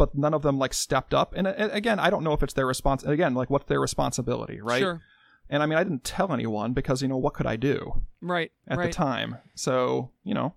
[0.00, 1.34] but none of them like stepped up.
[1.36, 3.00] And, uh, again, I don't know if it's their response.
[3.04, 4.80] Again, like what's their responsibility, right?
[4.80, 5.02] Sure.
[5.50, 8.50] And I mean, I didn't tell anyone because you know what could I do Right.
[8.66, 8.86] at right.
[8.86, 9.30] the time?
[9.54, 10.54] So you know.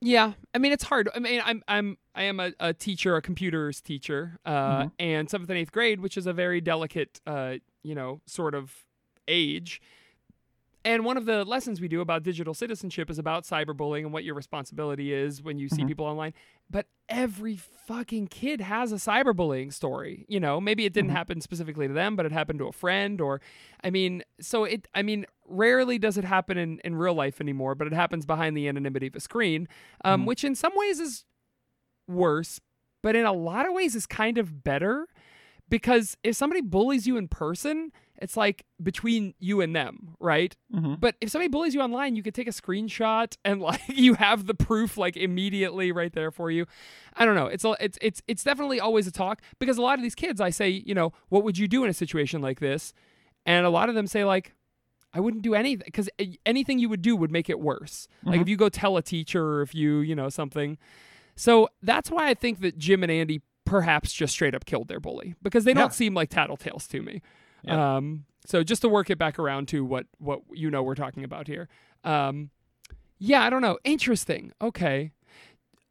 [0.00, 1.08] Yeah, I mean it's hard.
[1.14, 4.50] I mean I'm I'm I am a, a teacher, a computers teacher, uh,
[4.80, 4.88] Mm-hmm.
[5.00, 8.84] and seventh and eighth grade, which is a very delicate, uh, you know, sort of
[9.28, 9.80] age.
[10.86, 14.22] And one of the lessons we do about digital citizenship is about cyberbullying and what
[14.24, 15.88] your responsibility is when you see Mm-hmm.
[15.88, 16.32] people online.
[16.70, 20.24] But every fucking kid has a cyberbullying story.
[20.28, 21.16] You know, maybe it didn't Mm-hmm.
[21.16, 23.40] happen specifically to them, but it happened to a friend or
[23.84, 27.74] I mean, so it I mean, rarely does it happen in, in real life anymore,
[27.74, 29.66] but it happens behind the anonymity of a screen,
[30.04, 30.26] um, Mm-hmm.
[30.28, 31.24] which in some ways is
[32.08, 32.60] worse,
[33.02, 35.08] but in a lot of ways is kind of better
[35.68, 40.56] because if somebody bullies you in person, it's like between you and them, right?
[40.74, 40.98] Mhm.
[40.98, 44.46] But if somebody bullies you online, you could take a screenshot and like you have
[44.46, 46.66] the proof like immediately right there for you.
[47.14, 47.46] I don't know.
[47.46, 50.40] It's a, it's it's it's definitely always a talk because a lot of these kids,
[50.40, 52.94] I say, you know, what would you do in a situation like this?
[53.44, 54.54] And a lot of them say like,
[55.12, 56.08] I wouldn't do anything because
[56.44, 58.06] anything you would do would make it worse.
[58.24, 60.78] Like if you go tell a teacher or if you, you know, something.
[61.36, 65.00] So that's why I think that Jim and Andy perhaps just straight up killed their
[65.00, 65.80] bully because they Yeah.
[65.80, 67.20] don't seem like tattletales to me.
[67.62, 67.96] Yeah.
[67.96, 71.24] Um, so just to work it back around to what what you know we're talking
[71.24, 71.68] about here.
[72.04, 72.50] Um,
[73.18, 73.78] yeah, I don't know.
[73.84, 74.52] Interesting.
[74.62, 75.12] Okay.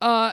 [0.02, 0.32] Uh,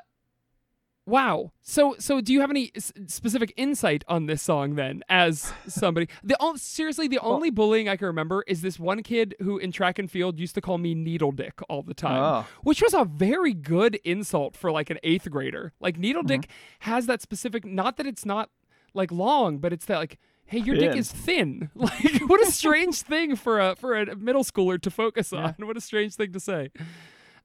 [1.07, 1.53] wow.
[1.63, 5.03] So so do you have any s- specific insight on this song then?
[5.09, 9.59] As somebody, the seriously the only bullying I can remember is this one kid who
[9.59, 12.47] in track and field used to call me needle dick all the time, Oh.
[12.63, 15.73] which was a very good insult for like an eighth grader.
[15.81, 16.49] Like needle dick
[16.81, 17.65] has that specific.
[17.65, 18.51] Not that it's not
[18.95, 20.19] like long, but it's that like.
[20.45, 21.71] Hey, your dick is thin.
[21.75, 25.55] Like, what a strange thing for a for a middle schooler to focus on.
[25.61, 26.71] What a strange thing to say.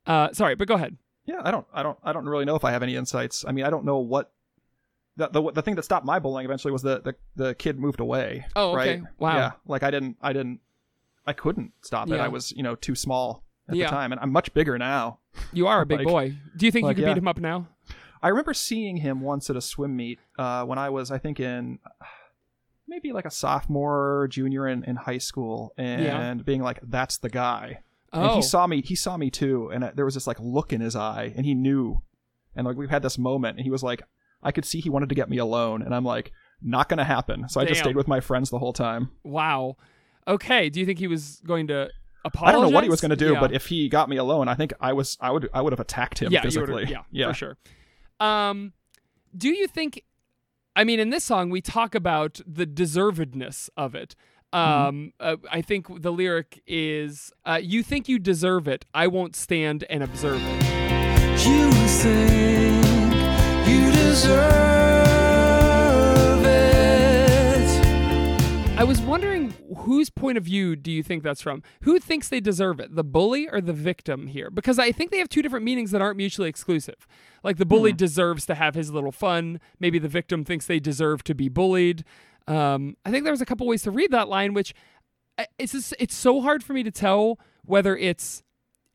[0.05, 0.97] Uh, sorry, but go ahead.
[1.27, 3.45] Yeah, I don't, I don't, I don't really know if I have any insights.
[3.47, 4.31] I mean, I don't know what.
[5.17, 7.99] the, the the thing that stopped my bullying eventually was the the, the kid moved
[7.99, 8.45] away.
[8.55, 8.77] Oh, okay.
[8.77, 9.01] right?
[9.19, 9.35] Wow.
[9.35, 10.61] Yeah, like I didn't I didn't
[11.25, 12.15] I couldn't stop it.
[12.15, 12.23] Yeah.
[12.25, 13.87] I was you know too small at Yeah.
[13.87, 15.19] the time, and I'm much bigger now.
[15.51, 16.35] You are a big Like- boy.
[16.55, 17.13] Do you think like, you could yeah.
[17.13, 17.67] beat him up now?
[18.23, 21.39] I remember seeing him once at a swim meet uh, when I was, I think,
[21.39, 21.77] in
[22.87, 27.81] maybe like a sophomore, junior in, in high school, and being like, "That's the guy."
[28.13, 28.81] Oh, And he saw me.
[28.81, 31.53] He saw me too, and there was this like look in his eye, and he
[31.53, 32.01] knew.
[32.55, 34.01] And like we've had this moment, and he was like,
[34.41, 37.49] I could see he wanted to get me alone, and I'm like, not gonna happen.
[37.49, 39.11] So I just stayed with my friends the whole time.
[39.23, 39.75] wow.
[40.27, 40.69] Okay.
[40.69, 41.89] Do you think he was going to
[42.25, 42.49] apologize?
[42.49, 43.39] I don't know what he was gonna do, Yeah.
[43.39, 45.79] but if he got me alone, I think I was, I would, I would have
[45.79, 46.85] attacked him yeah, physically.
[46.89, 47.27] yeah, yeah.
[47.29, 47.57] for sure.
[48.19, 48.73] Um,
[49.35, 50.03] do you think?
[50.75, 54.15] I mean, in this song, we talk about the deservedness of it.
[54.53, 54.87] Mm-hmm.
[54.87, 58.85] Um, uh, I think the lyric is, uh, "You think you deserve it?
[58.93, 60.63] I won't stand and observe it."
[61.45, 62.85] You think
[63.67, 65.05] you deserve
[66.45, 66.87] it.
[68.79, 71.63] I was wondering whose point of view do you think that's from?
[71.81, 72.95] Who thinks they deserve it?
[72.95, 74.49] The bully or the victim here?
[74.49, 77.07] Because I think they have two different meanings that aren't mutually exclusive.
[77.43, 79.59] Like the bully deserves to have his little fun.
[79.79, 82.03] Maybe the victim thinks they deserve to be bullied.
[82.47, 84.73] Um, I think there was a couple ways to read that line, which
[85.59, 88.43] it's just, it's so hard for me to tell whether it's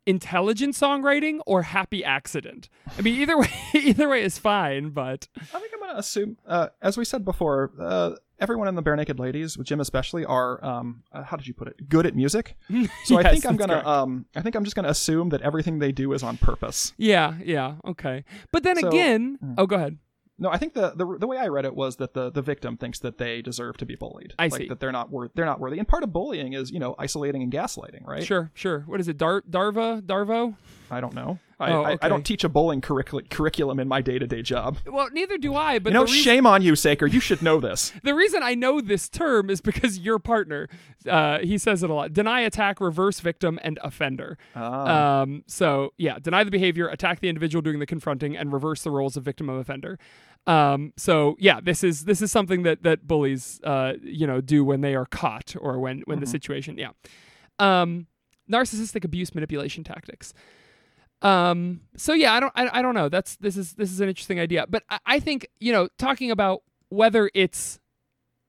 [0.06, 2.68] intelligent songwriting or happy accident.
[2.98, 4.90] I mean, either way, either way is fine.
[4.90, 8.82] But I think I'm gonna assume, uh, as we said before, uh, everyone in the
[8.82, 11.88] Barenaked Ladies, with Jim especially, are um, uh, how did you put it?
[11.88, 12.56] Good at music.
[13.04, 15.92] So I think I'm gonna, um, I think I'm just gonna assume that everything they
[15.92, 16.92] do is on purpose.
[16.96, 18.24] yeah, yeah, okay.
[18.50, 19.54] But then So- again, mm.
[19.58, 19.98] oh, go ahead.
[20.42, 22.76] No, I think the, the the way I read it was that the, the victim
[22.76, 24.34] thinks that they deserve to be bullied.
[24.40, 24.68] I like, see.
[24.68, 25.78] that they're not worth they're not worthy.
[25.78, 28.24] And part of bullying is you know isolating and gaslighting, right?
[28.24, 28.80] Sure, sure.
[28.80, 29.18] What is it?
[29.18, 30.02] Dar- Darva?
[30.02, 30.56] Darvo?
[30.90, 31.38] I don't know.
[31.62, 34.42] I, Oh, I, I don't teach a bowling curricul- curriculum in my day to day
[34.42, 34.78] job.
[34.86, 35.78] Well, neither do I.
[35.78, 37.06] But you know, shame on you, Saker.
[37.06, 37.92] You should know this.
[38.02, 40.68] the reason I know this term is because your partner,
[41.08, 44.38] uh, he says it a lot: deny, attack, reverse victim, and offender.
[44.56, 45.22] Ah.
[45.22, 48.90] Um, so yeah, deny the behavior, attack the individual doing the confronting, and reverse the
[48.90, 49.98] roles of victim and offender.
[50.46, 54.64] Um, so yeah, this is this is something that that bullies, uh, you know, do
[54.64, 56.90] when they are caught or when when the situation, yeah.
[57.58, 58.06] Um,
[58.50, 60.34] narcissistic abuse manipulation tactics.
[61.22, 63.08] Um, so yeah, I don't, I, I don't know.
[63.08, 66.30] That's this is this is an interesting idea, but I, I think you know, talking
[66.30, 67.78] about whether it's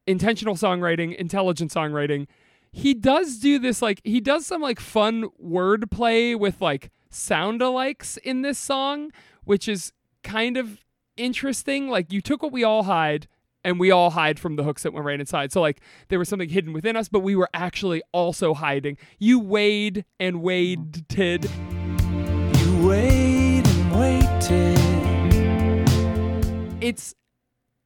[0.07, 2.27] intentional songwriting, intelligent songwriting,
[2.71, 8.17] he does do this like he does some like fun wordplay with like sound alikes
[8.17, 9.11] in this song,
[9.43, 10.79] which is kind of
[11.15, 11.89] interesting.
[11.89, 13.27] Like you took what we all hide
[13.63, 15.51] and we all hide from the hooks that went right inside.
[15.51, 18.97] So like there was something hidden within us, but we were actually also hiding.
[19.19, 21.45] You weighed and waited.
[21.45, 21.82] You
[22.83, 24.79] wait and waited.
[26.83, 27.15] It's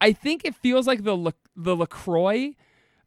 [0.02, 2.54] I think it feels like the La- the LaCroix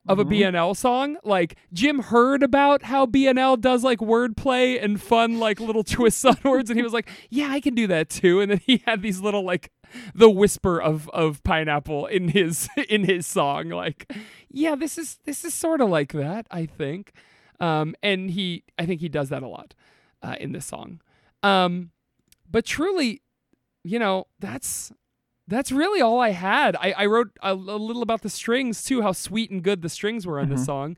[0.08, 1.18] of a BNL song.
[1.24, 6.36] Like Jim heard about how BNL does like wordplay and fun like little twists on
[6.44, 9.02] words, and he was like, "Yeah, I can do that too." And then he had
[9.02, 9.70] these little like
[10.14, 13.68] the whisper of of pineapple in his in his song.
[13.68, 14.10] Like,
[14.48, 16.46] yeah, this is this is sort of like that.
[16.50, 17.12] I think,
[17.58, 19.74] um, and he I think he does that a lot
[20.22, 21.00] uh, in this song.
[21.42, 21.90] Um,
[22.50, 23.22] but truly,
[23.84, 24.92] you know, that's
[25.48, 26.76] that's really all I had.
[26.76, 29.88] I, I wrote a, a little about the strings too, how sweet and good the
[29.88, 30.54] strings were on Mm-hmm.
[30.54, 30.96] this song.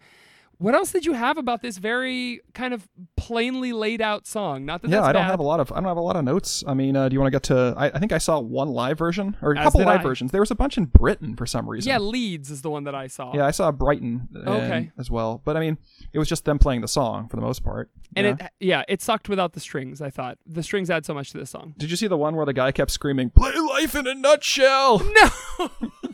[0.62, 4.64] What else did you have about this very kind of plainly laid out song?
[4.64, 5.31] Not that yeah, I don't bad.
[5.31, 6.62] have a lot of I don't have a lot of notes.
[6.66, 7.75] I mean, uh, do you want to get to?
[7.77, 10.03] I, I think I saw one live version or a As couple live I.
[10.03, 10.31] versions.
[10.31, 11.88] There was a bunch in Britain for some reason.
[11.88, 13.35] yeah, Leeds is the one that I saw.
[13.35, 14.90] Yeah, I saw Brighton uh, Okay.
[14.98, 15.42] as well.
[15.44, 15.79] But I mean,
[16.12, 17.90] it was just them playing the song for the most part.
[18.14, 18.46] and Yeah.
[18.46, 20.01] it yeah, it sucked without the strings.
[20.01, 21.75] I thought the strings add so much to this song.
[21.79, 25.01] Did you see the one where the guy kept screaming, "Play life in a nutshell"?
[25.01, 25.70] No,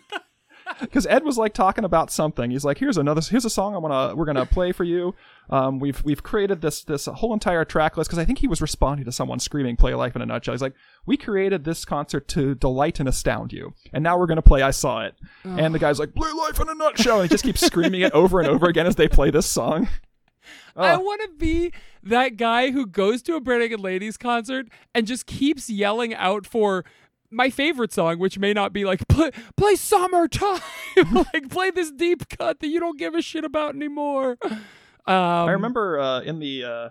[0.81, 2.51] Because Ed was like talking about something.
[2.51, 3.21] He's like, "Here's another.
[3.21, 5.14] Here's a song I wanna we're gonna play for you.
[5.51, 8.61] Um, we've we've created this this whole entire track list because I think he was
[8.61, 10.75] responding to someone screaming, "Play life in a nutshell." He's like,
[11.07, 14.71] "We created this concert to delight and astound you, and now we're gonna play I
[14.71, 15.14] Saw It."
[15.45, 18.12] And the guy's like, "Play life in a nutshell," and he just keeps screaming it
[18.12, 19.88] over and over again as they play this song.
[20.77, 21.01] I Oh.
[21.01, 21.73] want to be
[22.05, 26.85] that guy who goes to a Barenaked Ladies concert and just keeps yelling out for
[27.31, 30.61] my favorite song, which may not be like play play summertime,
[31.12, 34.39] like play this deep cut that you don't give a shit about anymore.
[34.43, 34.59] Um,
[35.07, 36.91] I remember uh, in the uh, I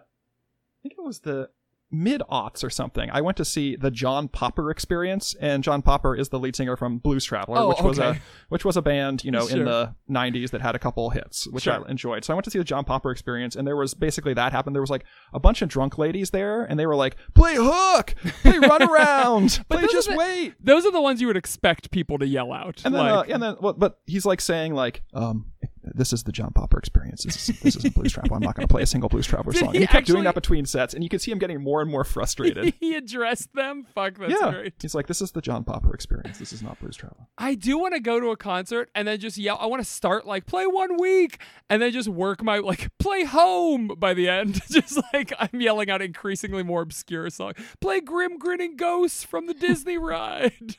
[0.82, 1.50] think it was the
[1.90, 3.10] mid aughts or something.
[3.12, 6.76] I went to see the John Popper Experience, and John Popper is the lead singer
[6.76, 8.20] from Blues Traveler, Oh, which was a
[8.50, 9.60] which was a band you know Sure.
[9.60, 12.26] in the '90s that had a couple hits, which I enjoyed.
[12.26, 14.76] So I went to see the John Popper Experience, and there was basically that happened.
[14.76, 18.16] There was like a bunch of drunk ladies there, and they were like, "Play hook,
[18.42, 21.92] play run around, But play just the- wait." Those are the ones you would expect
[21.92, 22.82] people to yell out.
[22.84, 25.46] And then, like, uh, and then, well, but he's like saying like, um,
[25.94, 27.24] this is the John Popper experience.
[27.24, 28.38] This is, this isn't Blues Traveler.
[28.38, 29.72] I'm not going to play a single Blues Traveler song.
[29.72, 31.82] he And he kept doing that between sets, and you could see him getting more
[31.82, 32.74] and more frustrated.
[32.80, 33.86] he addressed them.
[33.96, 34.74] Fuck, that's yeah, great.
[34.82, 36.40] he's like, this is the John Popper experience.
[36.40, 37.28] This is not Blues Traveler.
[37.38, 39.58] I do want to go to a concert and then just yell.
[39.60, 41.40] I want to start like play one week
[41.70, 44.62] and then just work my like play home by the end.
[44.72, 47.58] just like I'm yelling out increasingly more obscure songs.
[47.82, 50.76] Play Grim Grinning Ghosts from the Disney ride.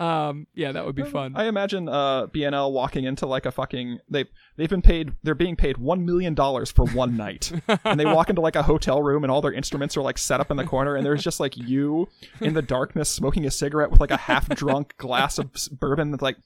[0.00, 1.34] Um, yeah, that would be fun.
[1.36, 4.24] I imagine uh, BNL walking into like a fucking they
[4.56, 7.52] they've been paid they're being paid one million dollars for one night,
[7.84, 10.40] and they walk into like a hotel room and all their instruments are like set
[10.40, 12.08] up in the corner, and there's just like you
[12.40, 16.22] in the darkness smoking a cigarette with like a half drunk glass of bourbon that's
[16.22, 16.38] like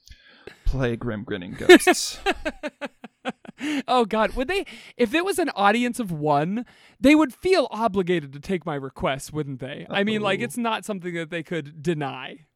[0.65, 2.19] play grim grinning ghosts.
[3.89, 4.65] oh God, would they?
[4.97, 6.67] If it was an audience of one,
[7.01, 9.87] they would feel obligated to take my request, wouldn't they?
[9.89, 12.47] I mean, like it's not something that they could deny.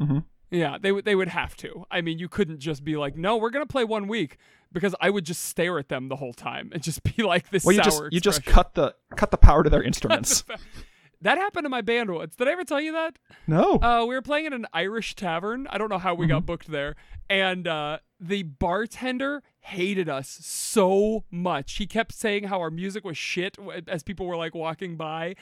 [0.00, 0.24] Mhm.
[0.50, 1.04] Yeah, they would.
[1.04, 1.84] They would have to.
[1.90, 4.38] I mean, you couldn't just be like, "No, we're gonna play one week,"
[4.72, 7.64] because I would just stare at them the whole time and just be like this
[7.64, 10.44] Well, you just you just cut the cut the power to their instruments.
[11.20, 12.36] That happened to my band once.
[12.36, 13.18] Did I ever tell you that?
[13.48, 15.66] no, Uh, we were playing at an Irish tavern.
[15.68, 16.30] I don't know how we Mm-hmm.
[16.36, 16.94] got booked there.
[17.28, 21.74] And uh, the bartender hated us so much.
[21.74, 25.34] He kept saying how our music was shit as people were like walking by.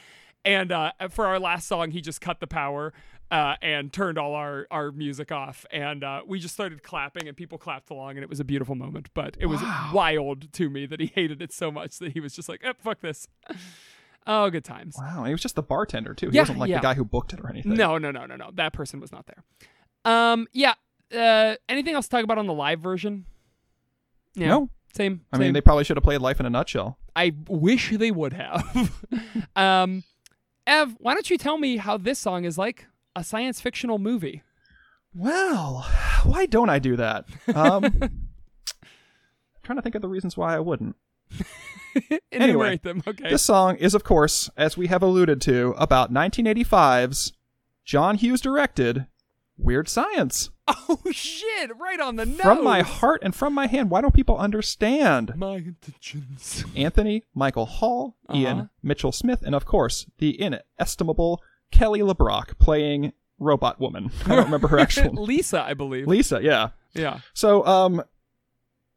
[0.46, 2.94] And uh, for our last song, he just cut the power
[3.30, 5.66] uh, and turned all our, our music off.
[5.70, 8.74] And uh, we just started clapping, and people clapped along, and it was a beautiful
[8.74, 9.08] moment.
[9.14, 9.60] But it was
[9.92, 12.72] wild to me that he hated it so much that he was just like, eh,
[12.78, 13.26] fuck this.
[14.26, 14.96] oh, good times.
[14.98, 16.30] wow, he was just the bartender too.
[16.30, 16.78] He Yeah, wasn't like yeah.
[16.78, 17.74] the guy who booked it or anything.
[17.74, 18.50] No, no, no, no, no.
[18.54, 19.42] That person was not there.
[20.04, 20.74] Um, yeah.
[21.14, 23.26] Uh, anything else to talk about on the live version?
[24.34, 24.48] Yeah.
[24.48, 24.70] No.
[24.94, 25.22] Same.
[25.32, 25.52] I mean same.
[25.52, 26.98] they probably should have played Life in a Nutshell.
[27.14, 29.02] I wish they would have.
[29.56, 30.04] um,
[30.66, 32.86] Ev, why don't you tell me how this song is like
[33.16, 34.42] a science fictional movie?
[35.14, 35.84] Well,
[36.24, 37.24] why don't I do that?
[37.54, 37.82] Um,
[39.62, 40.94] trying to think of the reasons why I wouldn't.
[42.30, 43.02] Enumerate them.
[43.06, 43.30] Okay.
[43.30, 47.32] This song is, of course, as we have alluded to, about 1985's
[47.84, 49.06] John Hughes directed
[49.56, 50.50] Weird Science.
[50.68, 51.70] oh shit!
[51.78, 52.40] Right on the nose.
[52.40, 53.88] From my heart and from my hand.
[53.88, 55.32] Why don't people understand?
[55.36, 56.64] my intentions.
[56.76, 58.38] Anthony Michael Hall, Uh-huh.
[58.38, 61.40] Ilan Mitchell Smith, and of course, the inestimable
[61.70, 64.10] Kelly LeBrock playing Robot Woman.
[64.24, 66.06] I don't remember her actual Lisa, I believe.
[66.06, 66.70] Lisa, yeah.
[66.94, 67.20] yeah.
[67.34, 68.02] So, um,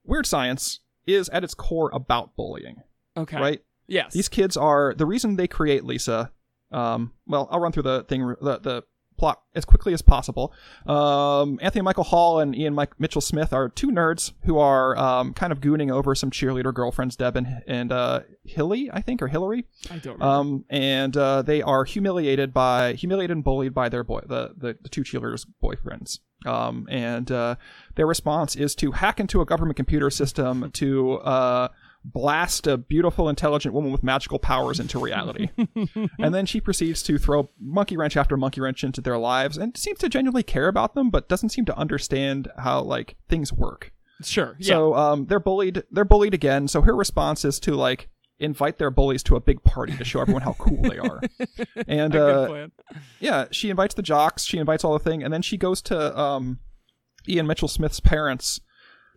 [0.06, 2.82] Weird Science is at its core about bullying,
[3.18, 3.38] Okay.
[3.40, 3.62] right?
[3.88, 4.14] Yes.
[4.14, 6.32] These kids are the reason they create Lisa.
[6.72, 8.84] Um, well, I'll run through the thing, the, the
[9.20, 10.54] plot as quickly as possible.
[10.88, 15.34] Um, Anthony Michael Hall and Ilan Mike Mitchell Smith are two nerds who are um,
[15.34, 19.28] kind of gooning over some cheerleader girlfriends, Deb and, and uh, Hilly, I think, or
[19.28, 19.66] Hillary.
[19.92, 20.26] I don't remember.
[20.26, 24.78] Um, and uh, they are humiliated by humiliated and bullied by their boy the the,
[24.82, 26.20] the two cheerleaders' boyfriends.
[26.46, 27.56] Um, and uh,
[27.96, 31.68] their response is to hack into a government computer system to uh,
[32.04, 35.50] blast a beautiful, intelligent woman with magical powers into reality.
[36.20, 39.76] and then she proceeds to throw monkey wrench after monkey wrench into their lives, and
[39.78, 43.92] seems to genuinely care about them, but doesn't seem to understand how like things work.
[44.22, 44.56] sure.
[44.60, 44.68] Yeah.
[44.68, 45.84] So um, they're bullied.
[45.92, 46.68] They're bullied again.
[46.68, 50.22] So her response is to like invite their bullies to a big party to show
[50.22, 51.22] everyone how cool they are.
[51.88, 52.72] And uh, plan.
[53.20, 54.44] yeah, she invites the jocks.
[54.44, 56.60] She invites all the thing, and then she goes to um,
[57.28, 58.62] Ilan Mitchell Smith's parents,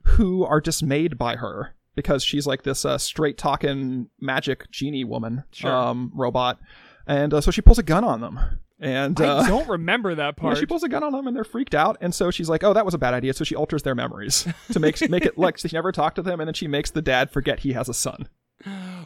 [0.05, 5.45] who are dismayed by her because she's like this uh, straight talking magic genie woman
[5.53, 5.71] Sure.
[5.73, 6.59] um, robot,
[7.07, 8.39] and uh, so she pulls a gun on them.
[8.81, 10.59] And uh, I don't remember that yeah, part.
[10.59, 11.97] she pulls a gun on them and they're freaked out.
[12.01, 14.49] And so she's like, "Oh, that was a bad idea." So she alters their memories
[14.73, 17.03] to make make it like she never talked to them, and then she makes the
[17.03, 18.29] dad forget he has a son.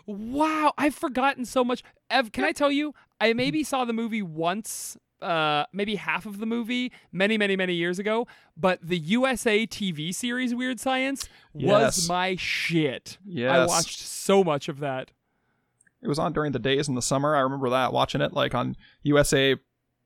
[0.07, 1.83] Wow, I've forgotten so much.
[2.11, 2.95] Ev, can I tell you?
[3.21, 7.75] I maybe saw the movie once, uh, maybe half of the movie, many, many, many
[7.75, 8.27] years ago.
[8.57, 12.09] But the USA TV series Weird Science was Yes.
[12.09, 13.19] my shit.
[13.25, 13.51] Yes.
[13.53, 15.11] I watched so much of that.
[16.03, 17.35] It was on during the days in the summer.
[17.35, 19.57] I remember that watching it like on USA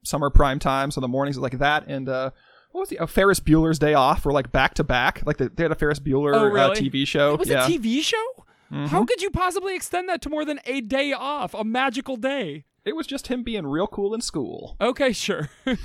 [0.05, 0.91] summer prime time.
[0.91, 2.31] So the mornings like that and uh,
[2.73, 5.23] what was the uh, Ferris Bueller's Day Off were like back to back.
[5.27, 6.75] Like the, they had a Ferris Bueller Oh, uh.
[6.75, 7.35] TV show.
[7.35, 7.67] It was yeah.
[7.67, 8.25] a TV show.
[8.73, 8.87] Mhm.
[8.87, 11.53] How could you possibly extend that to more than a day off?
[11.55, 12.65] A magical day.
[12.85, 14.77] It was just him being real cool in school.
[14.81, 15.51] Okay, sure.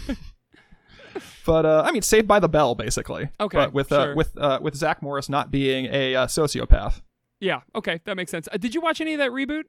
[1.46, 3.30] But uh, I mean, Saved by the Bell, basically.
[3.40, 4.16] Okay, But with uh, sure.
[4.16, 7.02] with uh, with Zach Morris not being a uh, sociopath.
[7.40, 7.62] yeah.
[7.74, 8.50] Okay, that makes sense.
[8.52, 9.64] Uh, did you watch any of that reboot?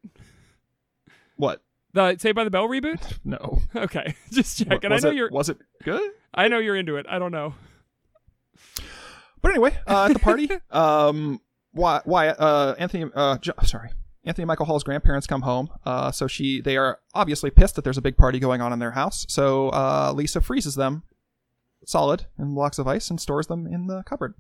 [1.37, 1.63] What?
[1.93, 3.19] The Saved by the Bell reboot?
[3.25, 3.61] No.
[3.77, 4.91] Okay, just checking.
[4.91, 5.31] I know it, you're.
[5.31, 6.11] Was it good?
[6.35, 7.07] I know you're into it.
[7.09, 7.55] I don't know.
[9.43, 11.41] But anyway, uh, at the party, um,
[11.73, 13.91] why, why, uh, Anthony, uh, Jo- sorry,
[14.27, 15.71] Anthony Michael Hall's grandparents come home.
[15.85, 18.81] Uh, so she, they are obviously pissed that there's a big party going on in
[18.81, 19.25] their house.
[19.29, 21.05] So, uh, Lisa freezes them
[21.87, 24.35] solid in blocks of ice and stores them in the cupboard,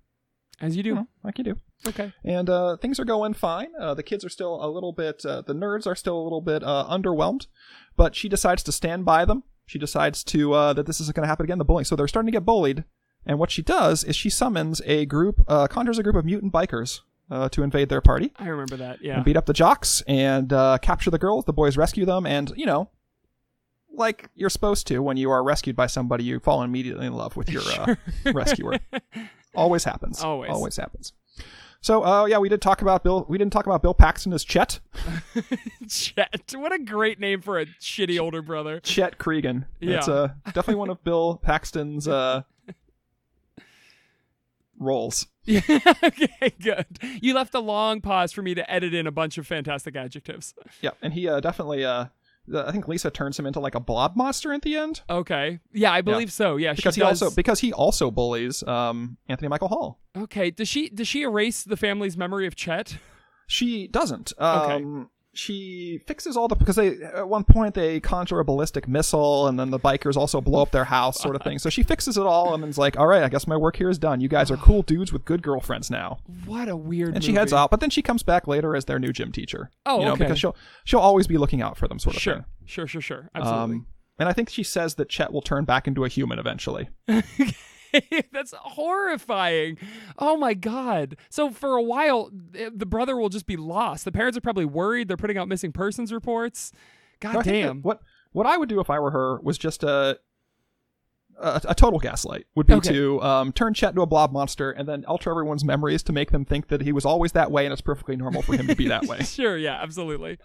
[0.60, 0.88] As you do.
[0.90, 1.56] you know, like you do.
[1.86, 2.12] Okay.
[2.24, 3.68] And, uh, things are going fine.
[3.80, 6.40] Uh, the kids are still a little bit, uh, the nerds are still a little
[6.40, 7.46] bit, uh, underwhelmed,
[7.96, 9.44] but she decides to stand by them.
[9.66, 11.84] She decides to, uh, that this isn't going to happen again, the bullying.
[11.84, 12.84] So they're starting to get bullied.
[13.24, 16.52] And what she does is she summons a group, uh, conjures a group of mutant
[16.52, 17.00] bikers
[17.30, 19.02] uh, to invade their party I remember that.
[19.02, 19.16] Yeah.
[19.16, 21.44] and beat up the jocks and uh, capture the girls.
[21.44, 22.88] The boys rescue them, and you know,
[23.92, 27.36] like you're supposed to when you are rescued by somebody, you fall immediately in love
[27.36, 27.94] with your uh,
[28.32, 28.78] rescuer.
[29.54, 30.22] Always happens.
[30.22, 30.50] Always.
[30.50, 31.12] Always happens.
[31.80, 33.24] So, uh, yeah, we did talk about Bill.
[33.28, 34.80] We didn't talk about Bill Paxton as Chet.
[35.88, 36.52] Chet.
[36.56, 38.80] What a great name for a shitty older brother.
[38.80, 39.66] Chet Cregan.
[39.78, 39.98] Yeah.
[39.98, 42.42] It's uh, definitely one of Bill Paxton's uh,
[44.78, 45.26] roles.
[45.68, 45.78] Yeah.
[46.02, 46.52] okay.
[46.60, 46.86] Good.
[47.20, 50.54] You left a long pause for me to edit in a bunch of fantastic adjectives.
[50.82, 51.84] Yeah, and he uh, definitely.
[51.84, 52.06] Uh,
[52.54, 55.02] I think Lisa turns him into like a blob monster at the end.
[55.10, 55.58] Okay.
[55.72, 56.56] Yeah, I believe so.
[56.56, 56.74] Yeah.
[56.74, 57.22] because she he does.
[57.22, 60.00] also because he also bullies um, Anthony Michael Hall.
[60.16, 60.50] Okay.
[60.50, 62.98] Does she does she erase the family's memory of Chet?
[63.48, 64.32] She doesn't.
[64.40, 64.84] Okay.
[65.36, 69.58] She fixes all the because they at one point they conjure a ballistic missile and
[69.60, 71.58] then the bikers also blow up their house, sort of thing.
[71.58, 73.90] So she fixes it all and then's like, "All right, I guess my work here
[73.90, 74.20] is done.
[74.20, 77.14] You guys are cool dudes with good girlfriends now." What a weird.
[77.14, 79.70] And she heads out, but then she comes back later as their new gym teacher.
[79.84, 80.24] Oh, you know, okay.
[80.24, 82.34] because she'll she'll always be looking out for them, sort of Sure.
[82.34, 82.44] thing.
[82.64, 82.86] Sure.
[82.86, 83.00] Sure.
[83.02, 83.30] Sure.
[83.34, 83.74] Absolutely.
[83.76, 83.86] Um,
[84.18, 86.88] and I think she says that Chet will turn back into a human eventually.
[88.32, 89.78] That's horrifying.
[90.18, 91.16] Oh my god.
[91.28, 94.04] So for a while the brother will just be lost.
[94.04, 95.08] The parents are probably worried.
[95.08, 96.72] They're putting out missing persons reports.
[97.20, 97.82] God No, I think that damn.
[97.82, 98.00] What
[98.32, 100.18] what I would do if I were her was just a
[101.38, 102.90] a, a total gaslight would be Okay.
[102.94, 106.30] to um, turn Chet into a blob monster and then alter everyone's memories to make
[106.30, 108.74] them think that he was always that way and it's perfectly normal for him to
[108.74, 109.18] be that way.
[109.24, 110.38] Sure, yeah, absolutely.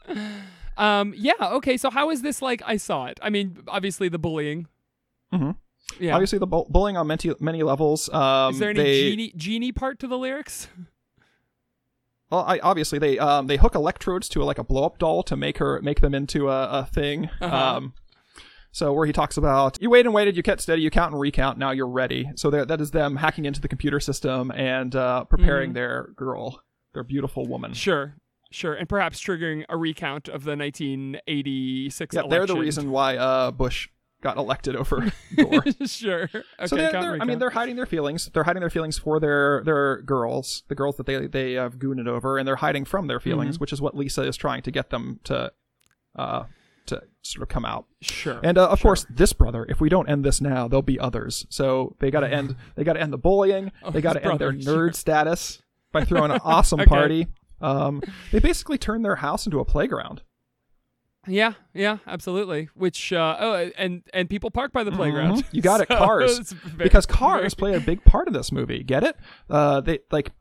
[0.77, 1.77] Um yeah, okay.
[1.77, 3.19] So how is this like I saw it?
[3.21, 4.67] I mean, obviously the bullying.
[5.33, 5.55] Mhm.
[5.99, 6.13] Yeah.
[6.13, 8.09] Obviously, the bu- bullying on many many levels.
[8.09, 10.67] Um, is there any they, genie genie part to the lyrics?
[12.29, 15.35] Well, I, obviously they um they hook electrodes to like a blow up doll to
[15.35, 17.29] make her make them into a, a thing.
[17.41, 17.55] Uh-huh.
[17.77, 17.93] Um,
[18.71, 21.19] so where he talks about you wait and waited, you kept steady, you count and
[21.19, 22.31] recount, now you're ready.
[22.35, 25.73] So that is them hacking into the computer system and uh, preparing Mhm.
[25.73, 26.63] their girl,
[26.93, 27.73] their beautiful woman.
[27.73, 28.15] Sure.
[28.49, 28.73] Sure.
[28.73, 33.89] And perhaps triggering a recount of the 1986 Yeah, they're the reason why uh, Bush
[34.21, 35.63] got elected over Gore.
[35.85, 36.23] sure.
[36.33, 38.29] Okay, so they're, they're- I mean, they're hiding their feelings.
[38.33, 42.07] They're hiding their feelings for their their girls, the girls that they they have gooned
[42.07, 43.61] over, and they're hiding from their feelings, Mm-hmm.
[43.61, 45.51] which is what Lisa is trying to get them to,
[46.15, 46.43] uh,
[46.87, 47.85] to sort of come out.
[48.01, 48.39] sure.
[48.43, 49.65] And uh, of course, this brother.
[49.69, 51.45] If we don't end this now, there'll be others.
[51.49, 52.55] So they got to end.
[52.75, 53.71] They got to end the bullying.
[53.83, 54.93] Oh, they got to end their nerd sure.
[54.93, 55.61] status
[55.91, 56.87] by throwing an awesome Okay.
[56.89, 57.27] party.
[57.59, 58.01] Um,
[58.31, 60.23] they basically turn their house into a playground.
[61.27, 62.69] Yeah, yeah, absolutely.
[62.73, 65.37] Which uh oh and and people park by the playground.
[65.43, 65.45] Mhm.
[65.51, 66.51] You got it, cars.
[66.51, 68.83] very- because cars very- play a big part of this movie.
[68.83, 69.15] Get it?
[69.49, 70.31] Uh, they like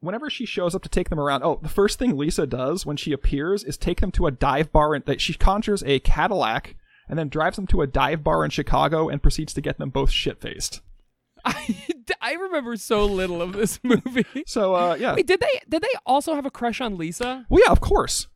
[0.00, 1.42] whenever she shows up to take them around.
[1.44, 4.72] Oh, the first thing Lisa does when she appears is take them to a dive
[4.72, 6.76] bar, and that she conjures a Cadillac
[7.08, 9.90] and then drives them to a dive bar in Chicago and proceeds to get them
[9.90, 10.80] both shit faced.
[11.44, 11.76] I,
[12.22, 14.24] I remember so little of this movie.
[14.46, 17.44] So uh, yeah, Wait, did they did they also have a crush on Lisa?
[17.50, 18.28] well yeah, of course.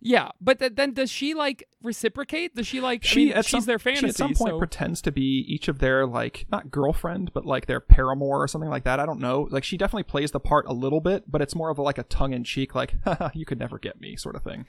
[0.00, 2.54] Yeah, but th- then does she like reciprocate?
[2.54, 3.02] Does she like?
[3.02, 4.06] She I mean, at she's some, their fantasy.
[4.06, 7.44] She at some point so- pretends to be each of their like not girlfriend, but
[7.44, 9.00] like their paramour or something like that.
[9.00, 9.48] I don't know.
[9.50, 11.98] Like she definitely plays the part a little bit, but it's more of a, like
[11.98, 14.66] a tongue in cheek, like "Haha, you could never get me sort of thing.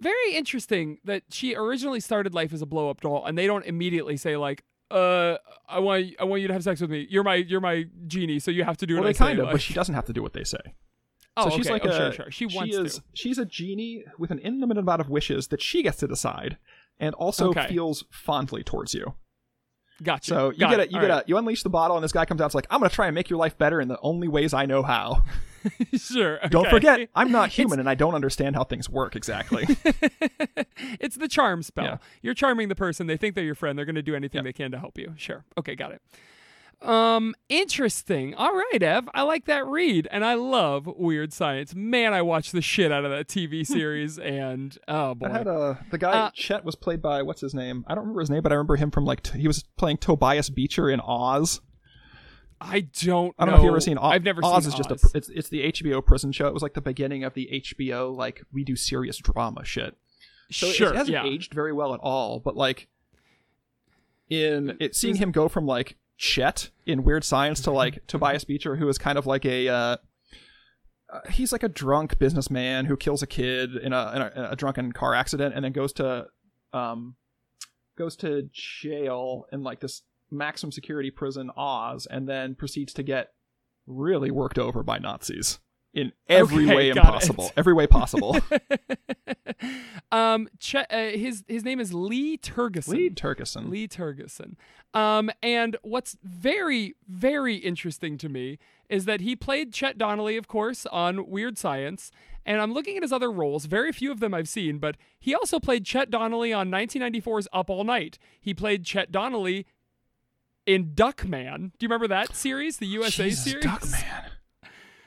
[0.00, 3.64] very interesting that she originally started life as a blow up doll, and they don't
[3.64, 5.36] immediately say like, "Uh,
[5.68, 7.06] I want I want you to have sex with me.
[7.08, 9.36] You're my you're my genie, so you have to do Well, what they I kind
[9.36, 10.58] say." of, like- but she doesn't have to do what they say.
[11.36, 11.72] Oh, so she's okay.
[11.72, 12.30] like oh, a sure, sure.
[12.30, 13.02] She wants is to.
[13.14, 16.58] she's a genie with an unlimited amount of wishes that she gets to decide,
[16.98, 17.66] and also Okay.
[17.68, 19.14] feels fondly towards you.
[20.02, 20.26] Gotcha.
[20.30, 20.88] So you Got get it.
[20.88, 21.22] a you All get right.
[21.24, 22.46] a you unleash the bottle, and this guy comes out.
[22.46, 24.66] It's like I'm gonna try and make your life better in the only ways I
[24.66, 25.22] know how.
[25.96, 26.40] sure.
[26.48, 29.64] Don't forget, I'm not human, and I don't understand how things work exactly.
[31.00, 31.84] it's the charm spell.
[31.84, 31.96] Yeah.
[32.20, 33.06] You're charming the person.
[33.06, 33.78] They think they're your friend.
[33.78, 34.42] They're going to do anything Yeah.
[34.44, 35.12] they can to help you.
[35.16, 35.44] Sure.
[35.56, 36.02] Okay, got it.
[36.84, 38.34] Um, interesting.
[38.34, 39.08] All right, Ev.
[39.14, 41.74] I like that read, and I love weird science.
[41.74, 45.46] Man, I watched the shit out of that TV series, and oh boy, I had
[45.46, 47.84] a the guy Uh, Chet was played by what's his name?
[47.86, 49.98] I don't remember his name, but I remember him from like t- he was playing
[49.98, 51.60] Tobias Beecher in Oz.
[52.60, 53.34] I don't.
[53.38, 54.12] I don't know, if you've ever seen Oz.
[54.14, 56.46] I've never Oz seen is just a it's it's the HBO prison show.
[56.48, 59.96] It was like the beginning of the HBO like we do serious drama shit.
[60.50, 61.24] So it- Sure, it hasn't yeah.
[61.24, 62.40] aged very well at all.
[62.40, 62.88] But like
[64.28, 68.76] in it, seeing him go from like Chet in Weird Science to like Tobias Beecher,
[68.76, 69.96] who is kind of like a uh,
[71.12, 74.44] uh, he's like a drunk businessman who kills a kid in a, in a in
[74.52, 76.26] a drunken car accident and then goes to
[76.72, 77.16] um
[77.98, 83.32] goes to jail in like this maximum security prison Oz and then proceeds to get
[83.88, 85.58] really worked over by Nazis
[85.94, 87.06] in every Okay, way got it.
[87.06, 88.36] impossible every way possible
[90.12, 92.88] um, Chet, uh, his his name is Lee Tergesen.
[92.88, 94.54] Lee Tergesen Lee Tergesen.
[94.94, 98.58] Um, and what's very, very interesting to me
[98.90, 102.10] is that he played Chet Donnelly, of course, on Weird Science.
[102.44, 103.64] And I'm looking at his other roles.
[103.66, 107.70] Very few of them I've seen, but he also played Chet Donnelly on 1994's Up
[107.70, 108.18] All Night.
[108.40, 109.64] He played Chet Donnelly
[110.66, 111.70] in Duckman.
[111.78, 113.64] Do you remember that series, the USA Jesus, series?
[113.64, 114.24] Duckman.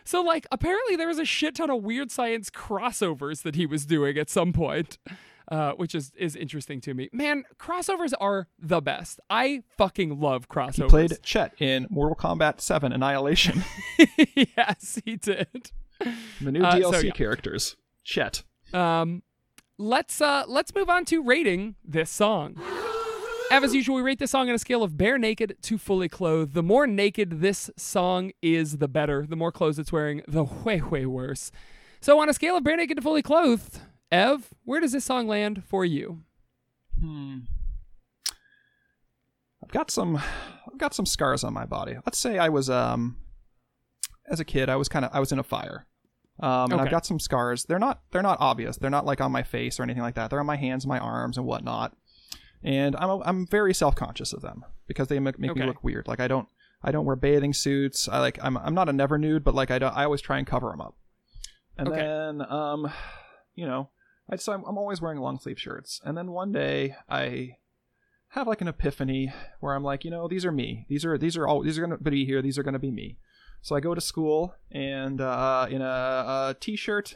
[0.05, 3.85] So, like, apparently there was a shit ton of weird science crossovers that he was
[3.85, 4.97] doing at some point,
[5.49, 7.09] uh, which is is interesting to me.
[7.11, 9.19] Man, crossovers are the best.
[9.29, 10.75] I fucking love crossovers.
[10.75, 13.63] He played Chet in Mortal Kombat 7 Annihilation.
[14.35, 15.71] yes, he did.
[16.39, 17.11] the new Uh, so DLC yeah.
[17.11, 17.75] characters.
[18.03, 18.43] Chet.
[18.73, 19.23] Um,
[19.77, 22.55] let's uh let's move on to rating this song.
[23.51, 26.09] Ev, as usual, we rate this song on a scale of bare naked to fully
[26.09, 26.53] clothed.
[26.53, 29.25] The more naked this song is, the better.
[29.27, 31.51] The more clothes it's wearing, the way, way worse.
[32.01, 33.79] So, on a scale of bare naked to fully clothed,
[34.11, 36.23] Ev, where does this song land for you?
[36.99, 37.39] Hmm.
[39.63, 41.97] I've got some I've got some scars on my body.
[42.05, 43.17] Let's say I was um
[44.29, 45.87] as a kid I was kind of I was in a fire.
[46.39, 46.83] Um and Okay.
[46.83, 47.65] I've got some scars.
[47.65, 48.77] They're not they're not obvious.
[48.77, 50.29] They're not like on my face or anything like that.
[50.29, 51.95] They're on my hands, my arms and whatnot.
[52.65, 55.61] And I'm I'm very self-conscious of them because they make, make Okay.
[55.61, 56.07] me look weird.
[56.07, 56.47] Like I don't
[56.83, 58.09] I don't wear bathing suits.
[58.09, 60.39] I like I'm I'm not a never nude, but like I don't I always try
[60.39, 60.97] and cover them up.
[61.77, 61.97] And Okay.
[62.01, 62.91] then um
[63.53, 63.89] you know,
[64.29, 66.01] I so I'm, I'm always wearing long sleeve shirts.
[66.03, 67.57] And then one day I
[68.29, 70.87] have like an epiphany where I'm like, you know, these are me.
[70.89, 72.41] These are these are all these are gonna be here.
[72.41, 73.17] These are gonna be me.
[73.61, 77.15] So I go to school and uh, in a, a t-shirt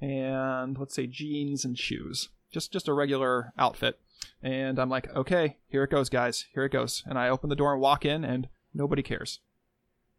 [0.00, 3.98] and let's say jeans and shoes, just just a regular outfit.
[4.42, 6.46] And I'm like, okay, here it goes, guys.
[6.54, 7.02] Here it goes.
[7.06, 9.40] And I open the door and walk in, and nobody cares.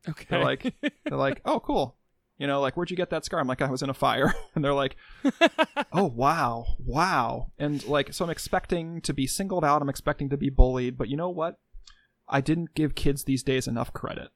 [0.08, 0.26] Okay.
[0.30, 0.74] They're like,
[1.06, 1.96] they're like, oh, cool.
[2.38, 3.40] You know, like, where'd you get that scar?
[3.40, 4.34] I'm like, I was in a fire.
[4.56, 4.96] And they're like,
[5.94, 7.52] oh, wow, wow.
[7.60, 9.82] And like, so I'm expecting to be singled out.
[9.82, 10.98] I'm expecting to be bullied.
[10.98, 11.60] But you know what?
[12.28, 14.30] I didn't give kids these days enough credit.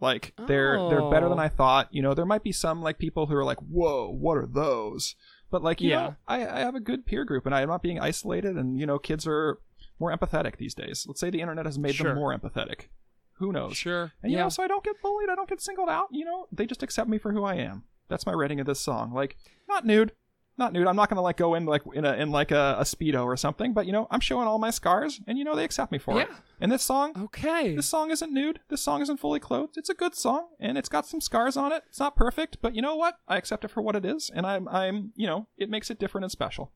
[0.00, 1.42] Like, they're they're better than Oh.
[1.42, 1.88] I thought.
[1.90, 5.14] You know, there might be some like people who are like, whoa, what are those?
[5.52, 6.00] But like, you Yeah.
[6.02, 8.56] know, I, I have a good peer group, and I'm not being isolated.
[8.56, 9.58] And you know, kids are
[10.00, 11.04] more empathetic these days.
[11.06, 12.08] Let's say the internet has made Sure.
[12.08, 12.88] them more empathetic.
[13.34, 13.76] Who knows?
[13.76, 14.12] sure.
[14.22, 14.44] And you yeah.
[14.44, 16.82] know, so I don't get bullied, I don't get singled out, you know, they just
[16.82, 17.84] accept me for who I am.
[18.08, 19.12] That's my rating of this song.
[19.12, 19.36] Like,
[19.68, 20.12] not nude.
[20.58, 20.86] Not nude.
[20.86, 23.36] I'm not gonna like go in like in a in like a, a speedo or
[23.36, 25.98] something, but you know, I'm showing all my scars and you know they accept me
[25.98, 26.28] for it.
[26.30, 26.36] Yeah.
[26.60, 27.74] And this song okay.
[27.74, 28.60] this song isn't nude.
[28.68, 29.78] This song isn't fully clothed.
[29.78, 31.84] It's a good song and it's got some scars on it.
[31.88, 33.18] It's not perfect, but you know what?
[33.26, 35.98] I accept it for what it is, and I'm I'm you know, it makes it
[35.98, 36.70] different and special.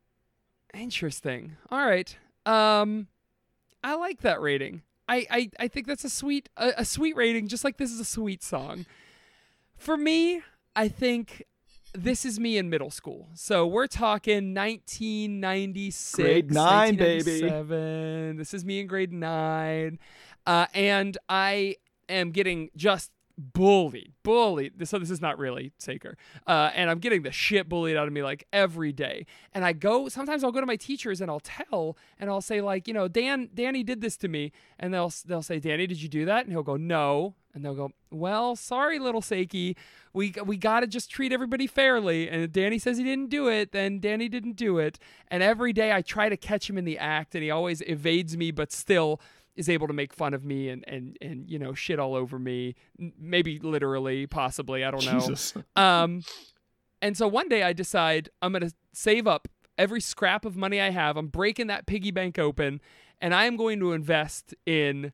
[0.72, 1.56] Interesting.
[1.70, 2.16] All right.
[2.46, 3.08] Um,
[3.84, 4.82] I like that rating.
[5.06, 8.00] I I, I think that's a sweet a, a sweet rating, just like this is
[8.00, 8.86] a sweet song.
[9.76, 10.40] For me,
[10.74, 11.44] I think
[11.96, 13.28] this is me in middle school.
[13.34, 17.42] So we're talking 1996, Grade nine, baby.
[17.42, 18.36] 1997.
[18.36, 19.98] This is me in grade nine,
[20.46, 21.76] uh, and I
[22.08, 24.86] am getting just bullied, bullied.
[24.88, 26.16] So this is not really Saker,
[26.46, 29.26] uh, and I'm getting the shit bullied out of me like every day.
[29.52, 32.60] And I go sometimes I'll go to my teachers and I'll tell and I'll say
[32.60, 36.00] like you know Dan Danny did this to me, and they'll they'll say Danny did
[36.02, 36.44] you do that?
[36.44, 39.76] And he'll go no, and they'll go well sorry little Sakey,
[40.12, 42.28] we we got to just treat everybody fairly.
[42.28, 44.98] And if Danny says he didn't do it, then Danny didn't do it.
[45.28, 48.36] And every day I try to catch him in the act, and he always evades
[48.36, 49.20] me, but still
[49.56, 52.38] is able to make fun of me and and and you know shit all over
[52.38, 52.74] me
[53.18, 55.18] maybe literally possibly i don't know.
[55.20, 55.54] Jesus.
[55.76, 56.22] um
[57.02, 59.48] and so one day i decide i'm going to save up
[59.78, 61.16] every scrap of money i have.
[61.16, 62.80] I'm breaking that piggy bank open
[63.20, 65.12] and i am going to invest in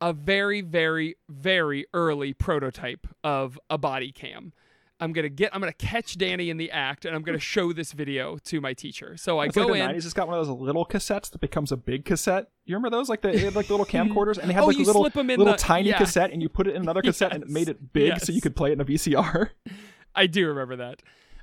[0.00, 4.52] a very very very early prototype of a body cam
[5.00, 7.42] i'm going to get i'm to catch danny in the act and i'm going to
[7.44, 10.14] show this video to my teacher so i It's go like the in 90s just
[10.16, 12.48] got one of those little cassettes that becomes a big cassette.
[12.66, 13.08] You remember those?
[13.08, 15.16] Like the, they had like little camcorders and they had Oh, like a little, slip
[15.16, 15.98] 'em in little the- tiny yeah.
[15.98, 18.40] cassette and you put it in another cassette and it made it big so you
[18.40, 19.50] could play it in a VCR.
[20.14, 21.02] I do remember that.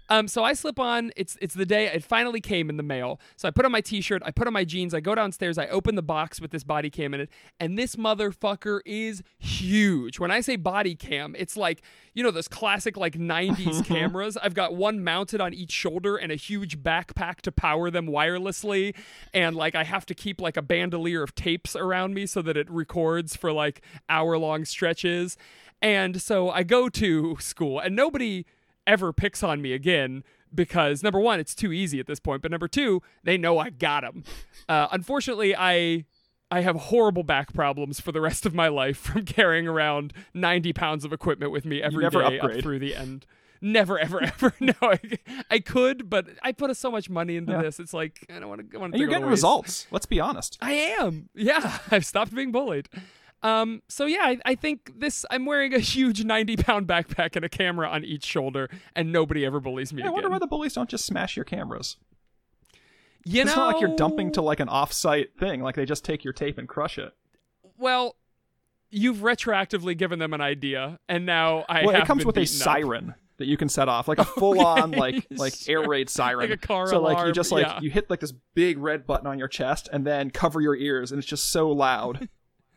[0.09, 1.11] Um, so I slip on.
[1.15, 3.19] It's it's the day it finally came in the mail.
[3.35, 4.21] So I put on my t-shirt.
[4.25, 4.93] I put on my jeans.
[4.93, 5.57] I go downstairs.
[5.57, 7.29] I open the box with this body cam in it,
[7.59, 10.19] and this motherfucker is huge.
[10.19, 11.81] When I say body cam, it's like
[12.13, 14.37] you know those classic like '90s cameras.
[14.37, 18.95] I've got one mounted on each shoulder and a huge backpack to power them wirelessly,
[19.33, 22.55] and like I have to keep like a bandolier of tapes around me so that
[22.57, 25.37] it records for like hour-long stretches.
[25.81, 28.45] And so I go to school, and nobody
[28.87, 30.23] ever picks on me again
[30.55, 33.69] because number one, it's too easy at this point, but number two, they know I
[33.69, 34.23] got them.
[34.67, 36.05] Uh, unfortunately, I
[36.49, 40.71] I have horrible back problems for the rest of my life from carrying around 90
[40.73, 43.25] pounds of equipment with me every day never up through the end.
[43.59, 44.53] Never, ever, ever.
[44.61, 44.99] No, I,
[45.51, 47.63] I could, but I put so much money into Yeah.
[47.63, 47.79] this.
[47.79, 48.83] It's like I don't want to.
[48.83, 49.87] And you're getting results.
[49.91, 50.57] Let's be honest.
[50.61, 51.29] I am.
[51.33, 52.87] Yeah, I've stopped being bullied.
[53.43, 55.25] Um, so yeah, I, I think this.
[55.29, 59.45] I'm wearing a huge 90 pound backpack and a camera on each shoulder, and nobody
[59.45, 61.97] ever bullies me I wonder why the bullies don't just smash your cameras.
[63.25, 65.61] you it's know, not like you're dumping to like an off-site thing.
[65.61, 67.13] Like they just take your tape and crush it.
[67.77, 68.15] Well,
[68.89, 72.41] you've retroactively given them an idea, and now I well, have it comes with a
[72.41, 72.47] up.
[72.47, 76.63] siren that you can set off, like a full-on like like air raid siren, Like
[76.63, 77.79] a car So like you just like yeah.
[77.81, 81.11] you hit like this big red button on your chest and then cover your ears,
[81.11, 82.29] and it's just so loud.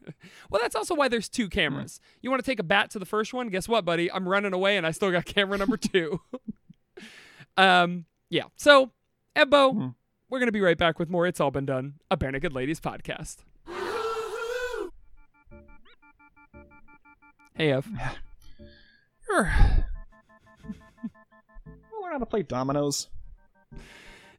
[0.50, 2.00] Well, that's also why there's two cameras.
[2.22, 3.48] You want to take a bat to the first one?
[3.48, 4.10] Guess what, buddy?
[4.10, 6.20] I'm running away, and I still got camera number two.
[7.56, 8.44] um, yeah.
[8.56, 8.90] So,
[9.36, 9.94] Ebbo, Mhm.
[10.28, 11.26] we're gonna be right back with more.
[11.26, 11.94] It's all been done.
[12.10, 13.38] A Barenaked Ladies podcast.
[17.54, 17.86] Hey, Ev.
[19.26, 19.52] Sure.
[22.02, 23.08] Learn how to play dominoes.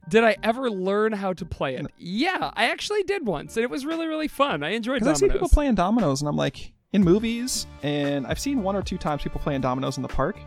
[0.08, 1.86] Did I ever learn how to play it?
[1.96, 4.62] Yeah, I actually did once, and it was really, really fun.
[4.62, 5.00] I enjoyed it.
[5.00, 5.32] Because I dominoes.
[5.32, 8.98] see people playing dominoes, and I'm like, in movies, and I've seen one or two
[8.98, 10.38] times people playing dominoes in the park,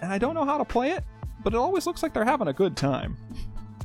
[0.00, 1.04] and I don't know how to play it,
[1.42, 3.16] but it always looks like they're having a good time.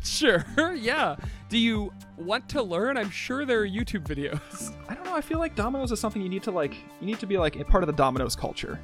[0.03, 0.45] Sure,
[0.76, 1.15] yeah.
[1.49, 2.97] Do you want to learn?
[2.97, 4.76] I'm sure there are YouTube videos.
[4.89, 5.15] I don't know.
[5.15, 6.76] I feel like dominoes is something you need to like.
[6.99, 8.80] You need to be like a part of the dominoes culture,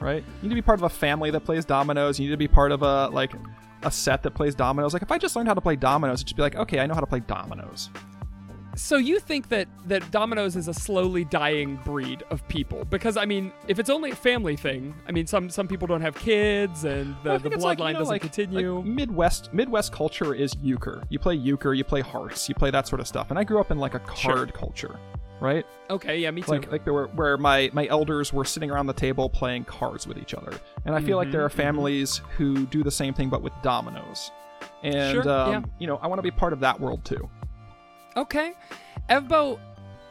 [0.00, 0.22] right?
[0.42, 2.20] You need to be part of a family that plays dominoes.
[2.20, 3.32] You need to be part of a like
[3.84, 4.92] a set that plays dominoes.
[4.92, 6.86] Like if I just learned how to play dominoes, it'd just be like, okay, I
[6.86, 7.90] know how to play dominoes.
[8.74, 12.86] So you think that that dominoes is a slowly dying breed of people?
[12.86, 16.00] Because I mean, if it's only a family thing, I mean, some some people don't
[16.00, 18.76] have kids, and the, Well, the bloodline like, you know, doesn't like- continue.
[18.76, 21.02] like Midwest Midwest culture is euchre.
[21.10, 23.28] You play euchre, you play hearts, you play that sort of stuff.
[23.28, 24.36] And I grew up in like a Sure.
[24.36, 24.98] card culture,
[25.42, 25.66] right?
[25.90, 26.52] okay, yeah, me too.
[26.52, 30.06] Like like there were where my my elders were sitting around the table playing cards
[30.06, 30.52] with each other.
[30.84, 33.52] And I feel like Mm-hmm, there are families who do the same thing but with
[33.62, 34.30] dominoes.
[34.82, 35.62] And Sure, um, yeah.
[35.78, 37.28] you know, I want to be part of that world too.
[38.16, 38.54] Okay.
[39.08, 39.58] Evbo,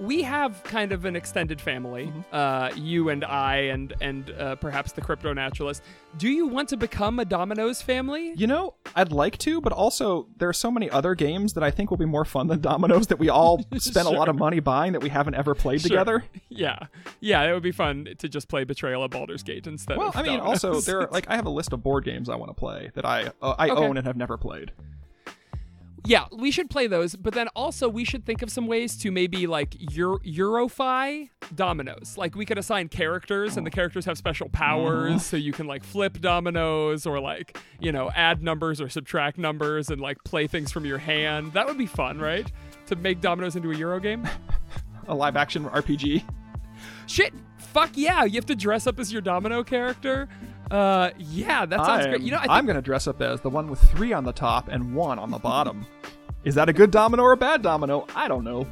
[0.02, 2.08] we have kind of an extended family.
[2.08, 2.20] Mm-hmm.
[2.32, 5.84] Uh, you and I, and and uh, perhaps the crypto naturalist.
[6.18, 8.34] Do you want to become a dominoes family?
[8.36, 11.72] You know, I'd like to, but also there are so many other games that I
[11.72, 14.60] think will be more fun than dominoes that we all spent a lot of money
[14.60, 15.90] buying that we haven't ever played Sure.
[15.90, 16.24] together.
[16.54, 16.88] Yeah,
[17.22, 17.44] yeah.
[17.44, 19.98] It would be fun to just play Betrayal at Baldur's Gate instead.
[19.98, 20.64] Well, of I mean, dominoes.
[20.66, 22.92] also there are like I have a list of board games I want to play
[22.96, 23.82] that I uh, I Okay.
[23.86, 24.72] own and have never played.
[26.04, 29.12] Yeah, we should play those, but then also we should think of some ways to
[29.12, 32.16] maybe like Euro- Eurofy dominoes.
[32.18, 35.20] Like we could assign characters, and the characters have special powers, mm-hmm.
[35.20, 39.90] so you can like flip dominoes or like you know add numbers or subtract numbers
[39.90, 41.54] and like play things from your hand.
[41.54, 42.52] That would be fun, right?
[42.88, 44.28] To make dominoes into a Euro game.
[45.08, 46.24] A live action RPG.
[47.08, 48.24] Shit, fuck yeah!
[48.24, 50.30] You have to dress up as your domino character.
[50.72, 52.22] Uh, yeah, that sounds I'm, great.
[52.22, 54.32] You know, I think I'm gonna dress up as the one with three on the
[54.32, 55.86] top and one on the bottom.
[56.44, 58.08] Is that a good domino or a bad domino?
[58.16, 58.66] I don't know.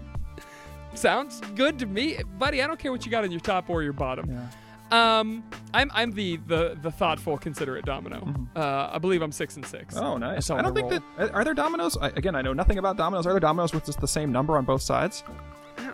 [0.95, 2.63] Sounds good to me, buddy.
[2.63, 4.29] I don't care what you got on your top or your bottom.
[4.31, 4.47] Yeah.
[4.91, 5.43] Um,
[5.73, 8.33] I'm I'm the the the thoughtful, considerate domino.
[8.55, 9.93] Uh, I believe I'm six and six.
[9.93, 10.03] Mm-hmm.
[10.03, 10.49] Oh, nice.
[10.49, 10.99] I don't think roll.
[11.17, 11.95] that are there dominoes.
[11.97, 13.27] I, again, I know nothing about dominoes.
[13.27, 15.23] Are there dominoes with just the same number on both sides?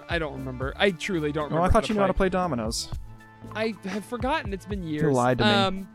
[0.08, 0.74] I don't remember.
[0.78, 1.64] I truly don't Oh, remember.
[1.64, 2.90] I how thought to you knew how to play dominoes.
[3.56, 4.54] I have forgotten.
[4.54, 5.14] It's been years.
[5.14, 5.50] lied to me.
[5.50, 5.90] Um,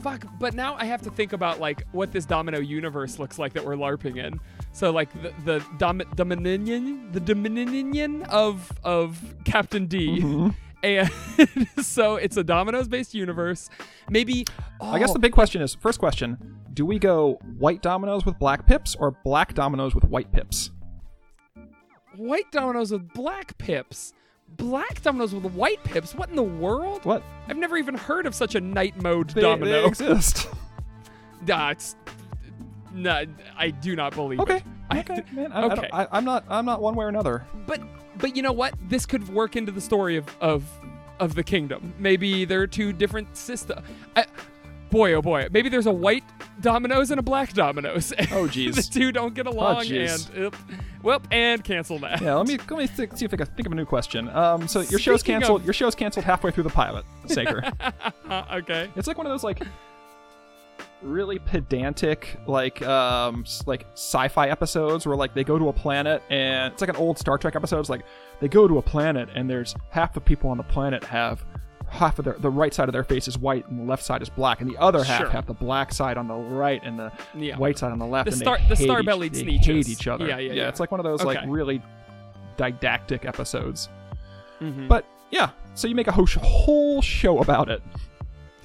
[0.00, 0.26] fuck.
[0.38, 3.64] But now I have to think about like what this domino universe looks like that
[3.64, 4.40] we're larping in.
[4.72, 10.20] So like the the dom- Dominion, the Dominion of of Captain D.
[10.20, 10.48] Mm-hmm.
[10.84, 11.08] And
[11.80, 13.70] so it's a dominoes based universe.
[14.10, 14.44] Maybe
[14.80, 18.36] I guess oh, the big question is first question: Do we go white dominoes with
[18.40, 20.72] black pips or black dominoes with white pips?
[22.16, 24.12] white dominoes with black pips.
[24.56, 26.14] Black dominoes with white pips.
[26.14, 27.04] What in the world?
[27.04, 27.22] What?
[27.48, 29.70] I've never even heard of such a night mode They, domino.
[29.82, 30.48] they exist.
[31.46, 31.96] Nah, it's
[32.94, 33.24] no,
[33.56, 34.56] I do not believe okay.
[34.56, 34.62] it.
[34.90, 35.50] I- Okay, man.
[35.52, 35.88] I, okay.
[35.90, 36.44] I, I'm not.
[36.50, 37.46] I'm not one way or another.
[37.66, 37.80] but
[38.18, 38.74] but you know what?
[38.88, 40.64] This could work into the story of of
[41.18, 41.94] of the kingdom.
[41.98, 43.80] Maybe there are two different systems.
[44.90, 46.24] Boy, oh boy, maybe there's a white
[46.60, 48.12] Dominoes and a black Dominoes.
[48.32, 48.74] Oh, jeez.
[48.76, 50.28] the two don't get along, jeez.
[50.30, 50.56] and oop,
[51.02, 52.20] whoop, and cancel that.
[52.20, 54.28] Yeah, let me let me th- see if I can think of a new question.
[54.30, 55.60] Um, so your show's canceled.
[55.62, 57.62] of- Your show's canceled halfway through the pilot, Saker.
[58.52, 58.90] Okay.
[58.96, 59.62] it's like one of those like
[61.02, 66.72] really pedantic like um like sci-fi episodes where like they go to a planet and
[66.72, 67.80] it's like an old Star Trek episode.
[67.80, 68.04] It's like
[68.40, 71.44] they go to a planet and there's half the people on the planet have
[71.92, 74.22] half of their the right side of their face is white and the left side
[74.22, 75.30] is black and the other half Sure.
[75.30, 77.56] have the black side on the right and the Yeah.
[77.58, 79.88] white side on the left The and star- they the hate star-bellied each, they hate
[79.88, 80.68] each other Yeah, yeah, yeah.
[80.68, 81.82] it's like one of those like really
[82.56, 83.88] didactic episodes
[84.60, 84.88] Mhm.
[84.88, 87.82] but yeah so you make a whole, sh- whole show about it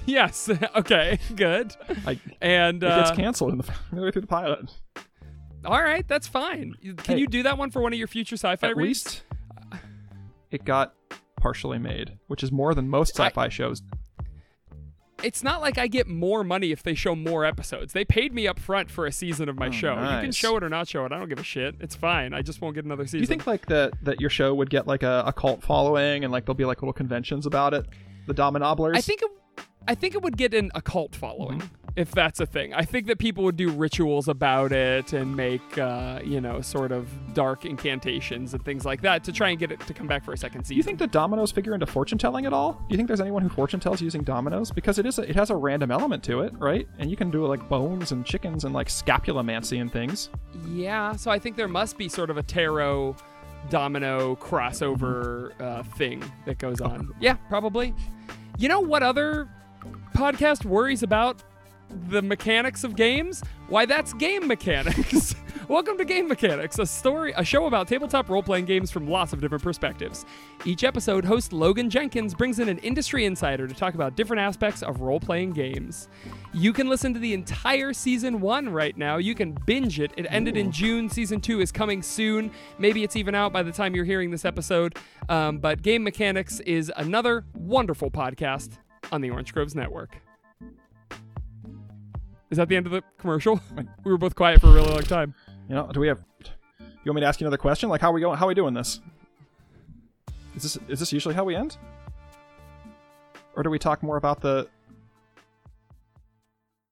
[0.06, 0.48] Yes.
[0.76, 1.18] okay.
[1.36, 1.76] Good.
[2.06, 4.70] like And it gets uh, canceled in the midway through the pilot
[5.64, 6.76] all right, that's fine.
[6.80, 7.18] Can Hey.
[7.18, 9.04] you do that one for one of your future sci-fi at reads?
[9.04, 9.22] least
[10.52, 10.94] it got
[11.40, 13.82] partially made, which is more than most sci-fi shows.
[15.22, 17.92] It's not like I get more money if they show more episodes.
[17.92, 19.94] They paid me up front for a season of my Oh, show.
[19.94, 21.12] You can show it or not show it.
[21.12, 21.74] I don't give a shit.
[21.80, 22.32] It's fine.
[22.32, 23.18] I just won't get another season.
[23.18, 26.22] Do you think like that that your show would get like a, a cult following
[26.22, 27.86] and like there'll be like little conventions about it?
[28.28, 28.96] The Dominoblers.
[28.96, 29.30] I think it,
[29.88, 31.87] I think it would get an occult following mm-hmm.
[31.98, 32.72] If that's a thing.
[32.72, 36.92] I think that people would do rituals about it and make uh, you know sort
[36.92, 40.24] of dark incantations and things like that to try and get it to come back
[40.24, 40.74] for a second season.
[40.74, 42.74] Do you think the dominoes figure into fortune telling at all?
[42.74, 44.70] Do you think there's anyone who fortune tells using dominoes?
[44.70, 46.86] Because it is a, it has a random element to it, right?
[46.98, 50.30] And you can do like bones and chickens and like scapulomancy and things.
[50.68, 53.16] Yeah, so I think there must be sort of a tarot
[53.70, 57.12] domino crossover uh, thing that goes on.
[57.20, 57.92] Yeah, probably.
[58.56, 59.48] You know what other
[60.14, 61.42] podcast worries about
[62.10, 63.42] the mechanics of games?
[63.68, 65.34] Why, that's game mechanics.
[65.68, 69.42] Welcome to Game Mechanics, a story, a show about tabletop role-playing games from lots of
[69.42, 70.24] different perspectives.
[70.64, 74.82] Each episode, host Logan Jenkins brings in an industry insider to talk about different aspects
[74.82, 76.08] of role-playing games.
[76.54, 79.18] You can listen to the entire season one right now.
[79.18, 80.10] You can binge it.
[80.16, 81.10] It ended in June.
[81.10, 82.50] Season two is coming soon.
[82.78, 84.96] Maybe it's even out by the time you're hearing this episode.
[85.28, 88.78] Um, but Game Mechanics is another wonderful podcast
[89.12, 90.16] on the Orange Groves Network.
[92.50, 93.60] Is that the end of the commercial?
[94.04, 95.34] We were both quiet for a really long time.
[95.68, 96.22] You know, do we have?
[96.80, 97.88] You want me to ask you another question?
[97.88, 98.38] Like, how are we going?
[98.38, 99.00] How are we doing this?
[100.56, 101.76] Is this is this usually how we end?
[103.54, 104.68] Or do we talk more about the?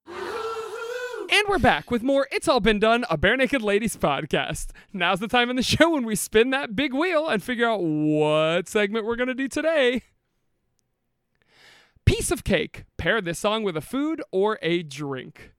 [0.09, 4.69] And we're back with more It's All Been Done, a Barenaked Ladies podcast.
[4.93, 7.83] Now's the time in the show when we spin that big wheel and figure out
[7.83, 10.03] what segment we're going to do today.
[12.05, 12.85] Piece of cake.
[13.07, 15.53] Pair this song with a food or a drink.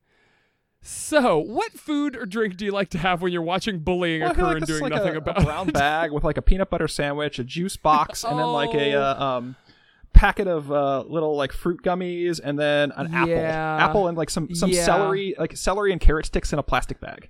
[0.82, 4.32] So, what food or drink do you like to have when you're watching bullying Well,
[4.32, 5.44] occur like and doing like nothing a, about it?
[5.44, 5.74] a brown it?
[5.74, 9.02] bag with like a peanut butter sandwich, a juice box, and then like a Oh.
[9.02, 9.56] uh, um,
[10.12, 13.78] packet of uh, little like fruit gummies, and then an apple, Yeah.
[13.80, 14.84] apple, and like some some Yeah.
[14.84, 17.30] celery, like celery and carrot sticks in a plastic bag.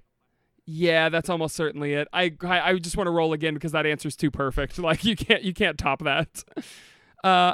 [0.65, 2.07] Yeah, that's almost certainly it.
[2.11, 4.79] I I, I just want to roll again because that answer's too perfect.
[4.79, 6.43] Like you can't you can't top that.
[7.23, 7.53] Uh,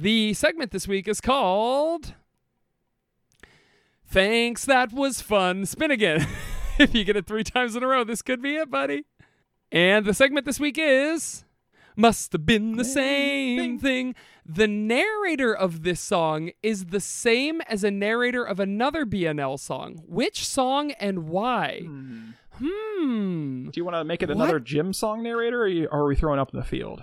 [0.00, 2.14] the segment this week is called
[4.06, 6.26] "Thanks, that was fun." Spin again.
[6.78, 9.04] if you get it three times in a row, this could be it, buddy.
[9.70, 11.44] And the segment this week is
[11.96, 14.14] must have been the same thing.
[14.46, 20.00] The narrator of this song is the same as a narrator of another BNL song.
[20.06, 21.80] Which song and why?
[21.82, 23.68] Hmm.
[23.68, 24.36] Do you want to make it What?
[24.36, 27.02] another Jim song narrator, or are we throwing up in the field?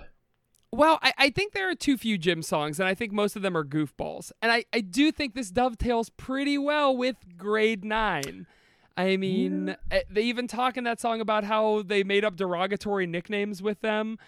[0.76, 3.40] Well, I, I think there are too few Jim songs, and I think most of
[3.40, 4.30] them are goofballs.
[4.42, 8.46] And I, I do think this dovetails pretty well with grade nine.
[8.94, 13.06] I mean, eh, they even talk in that song about how they made up derogatory
[13.06, 14.18] nicknames with them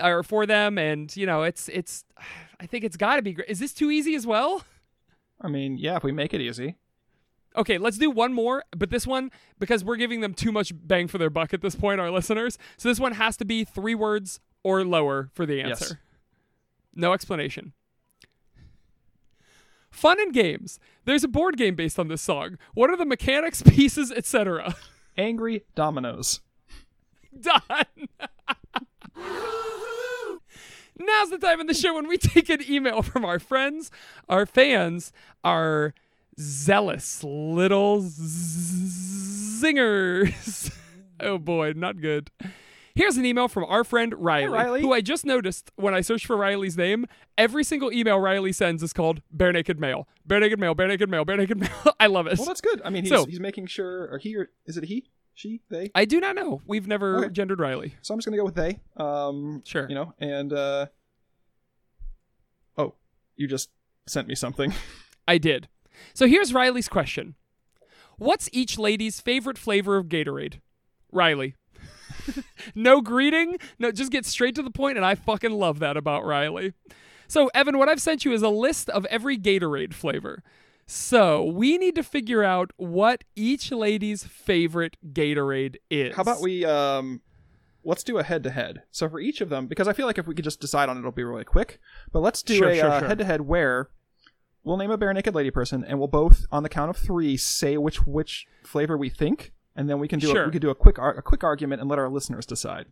[0.00, 2.04] or for them, and you know, it's it's.
[2.60, 3.32] I think it's got to be.
[3.32, 4.62] gr- Is this too easy as well?
[5.40, 6.76] I mean, yeah, if we make it easy.
[7.56, 11.08] Okay, let's do one more, but this one because we're giving them too much bang
[11.08, 12.56] for their buck at this point, our listeners.
[12.76, 15.82] So this one has to be three words or lower for the Yes.
[15.82, 16.00] answer.
[16.94, 17.72] No explanation.
[19.90, 20.78] Fun and games.
[21.04, 22.56] There's a board game based on this song.
[22.74, 24.74] What are the mechanics, pieces, etc.?
[25.18, 26.40] Angry dominoes.
[27.38, 27.60] Done.
[30.98, 33.90] Now's the time in the show when we take an email from our friends,
[34.28, 35.94] our fans, our
[36.38, 38.02] zealous little
[39.62, 40.70] zingers.
[41.20, 42.30] oh boy, not good.
[42.94, 44.80] Here's an email from our friend Riley, Riley.
[44.82, 47.06] who I just noticed when I searched for Riley's name.
[47.38, 50.06] Every single email Riley sends is called Bare Naked Mail.
[50.26, 51.70] Bare Naked Mail, Bare Naked Mail, Bare Naked Mail.
[52.00, 52.36] I love it.
[52.38, 52.82] Well, that's good.
[52.84, 54.08] I mean, he's, So- he's making sure.
[54.12, 55.06] Or he or is it he?
[55.34, 55.62] She?
[55.70, 55.90] They?
[55.94, 56.60] I do not know.
[56.66, 57.28] We've never Okay.
[57.30, 57.94] gendered Riley.
[58.02, 58.80] So I'm just gonna go with they.
[58.98, 59.86] Um, Sure.
[59.88, 60.86] You know, and uh,
[62.76, 62.94] oh,
[63.36, 63.70] you just
[64.06, 64.74] sent me something.
[65.28, 65.68] I did.
[66.14, 67.34] So here's Riley's question
[68.18, 70.60] What's each lady's favorite flavor of Gatorade?
[71.10, 71.56] Riley.
[72.74, 76.24] no greeting, no, just get straight to the point, and I fucking love that about
[76.24, 76.72] Riley.
[77.28, 80.42] So, Evan, what I've sent you is a list of every Gatorade flavor.
[80.86, 86.14] So, we need to figure out what each lady's favorite Gatorade is.
[86.14, 87.22] How about we um
[87.84, 88.82] let's do a head to head.
[88.90, 90.96] So for each of them, because I feel like if we could just decide on
[90.96, 91.80] it, it'll be really quick.
[92.12, 93.08] But let's do Sure, a sure, uh, sure.
[93.08, 93.88] head to head where
[94.64, 97.36] we'll name a bare naked lady person, and we'll both on the count of three
[97.36, 100.70] say which which flavor we think, and then we can do a, we can do
[100.70, 102.86] a quick ar- a quick argument and let our listeners decide.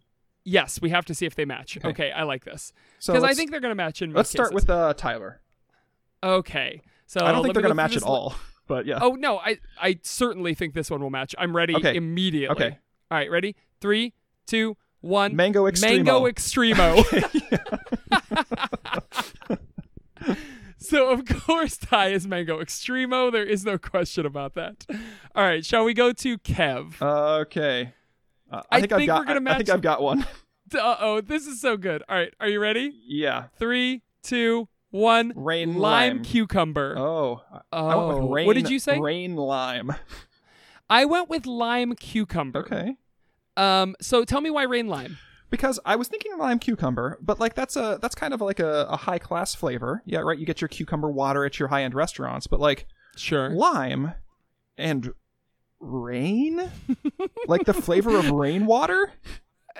[0.44, 1.76] Yes, we have to see if they match.
[1.76, 2.10] Okay, Okay.
[2.12, 2.72] I like this.
[2.98, 4.54] So Because I think they're going to match in most let's start cases.
[4.66, 5.40] with uh, Tyler.
[6.22, 6.80] Okay.
[7.06, 8.34] So I don't think they're going to match at li- all,
[8.66, 8.98] but yeah.
[9.02, 11.34] Oh no, I I certainly think this one will match.
[11.38, 11.94] I'm ready Okay.
[11.96, 12.54] immediately.
[12.66, 12.78] Okay.
[13.10, 13.56] All right, ready?
[13.80, 14.14] Three,
[14.46, 15.34] two, one.
[15.36, 15.96] Mango Extremo.
[16.04, 17.04] Mango Extremo.
[20.90, 23.30] so of course Ty is Mango Extremo.
[23.32, 24.86] There is no question about that.
[25.34, 27.00] All right, shall we go to Kev?
[27.00, 27.94] Okay.
[28.50, 29.20] Uh, I, I think, I've think got.
[29.20, 30.26] we're gonna I, I think I've got one.
[30.72, 32.04] Uh oh, this is so good.
[32.08, 32.92] All right, are you ready?
[33.04, 33.46] yeah.
[33.58, 35.32] Three, two, one.
[35.34, 36.22] Rain lime lime.
[36.22, 36.94] cucumber.
[36.96, 37.42] Oh.
[37.72, 38.28] Oh.
[38.28, 38.98] rain, What did you say?
[39.00, 39.92] Rain lime.
[40.88, 42.60] I went with lime cucumber.
[42.60, 42.96] Okay.
[43.56, 43.96] Um.
[44.00, 45.18] So tell me why rain lime.
[45.50, 48.86] Because I was thinking lime cucumber, but like that's a that's kind of like a,
[48.88, 50.02] a high class flavor.
[50.06, 50.38] Yeah, right.
[50.38, 52.86] You get your cucumber water at your high end restaurants, but like
[53.16, 53.50] Sure.
[53.50, 54.14] lime
[54.78, 55.12] and
[55.80, 56.70] rain,
[57.46, 59.12] like the flavor of rainwater.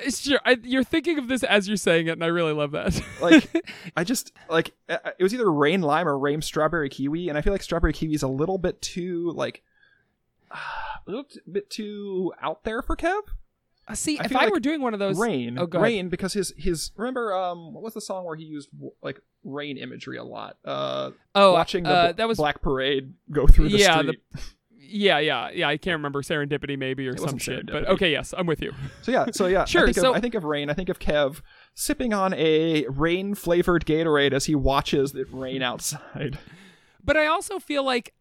[0.09, 0.41] Sure.
[0.45, 3.01] I, you're thinking of this as you're saying it, and I really love that.
[3.21, 3.49] Like
[3.97, 7.41] I just like uh, it was either rain lime or rain strawberry kiwi, and I
[7.41, 9.63] feel like strawberry kiwi is a little bit too like
[10.51, 10.57] a
[11.07, 13.21] little bit too out there for Kev.
[13.91, 15.59] Uh, See, I if I like were doing one of those, rain.
[15.59, 18.69] Oh, rain because his his remember um what was the song where he used
[19.03, 20.57] like rain imagery a lot?
[20.65, 24.21] Uh oh, watching the uh, that was black parade go through the Yeah, street.
[24.93, 25.69] Yeah, yeah, yeah.
[25.69, 26.21] I can't remember.
[26.23, 28.73] Serendipity maybe or It some shit, but okay, yes, I'm with you.
[29.03, 30.69] so yeah so yeah Sure, I think, so- of, I think of rain.
[30.71, 31.43] I think of Kev
[31.75, 36.39] sipping on a rain flavored Gatorade as he watches it rain outside.
[37.05, 38.15] But I also feel like,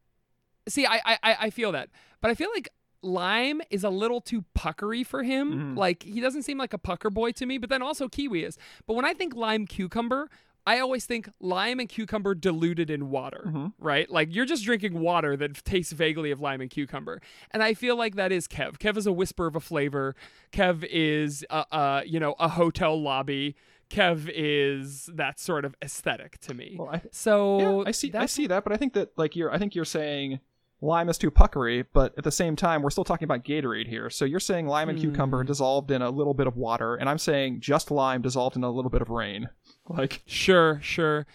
[0.67, 1.89] see, I, I I feel that,
[2.21, 2.69] but I feel like
[3.01, 5.75] lime is a little too puckery for him.
[5.75, 5.77] Mhm.
[5.77, 7.57] Like he doesn't seem like a pucker boy to me.
[7.57, 8.57] But then also kiwi is.
[8.87, 10.29] But when I think lime cucumber.
[10.67, 13.73] I always think lime and cucumber diluted in water, Mhm.
[13.79, 14.07] right?
[14.11, 17.21] Like you're just drinking water that tastes vaguely of lime and cucumber.
[17.51, 18.77] And I feel like that is Kev.
[18.77, 20.15] Kev is a whisper of a flavor.
[20.51, 23.55] Kev is, uh, uh, you know, a hotel lobby.
[23.89, 26.75] Kev is that sort of aesthetic to me.
[26.77, 29.51] well I So yeah, I see I see that but I think that like you're
[29.51, 30.39] I think you're saying
[30.81, 34.09] lime is too puckery but at the same time we're still talking about Gatorade here
[34.09, 35.05] so you're saying lime and Hmm.
[35.11, 38.63] cucumber dissolved in a little bit of water and I'm saying just lime dissolved in
[38.63, 39.49] a little bit of rain
[39.89, 41.25] like Sure, sure.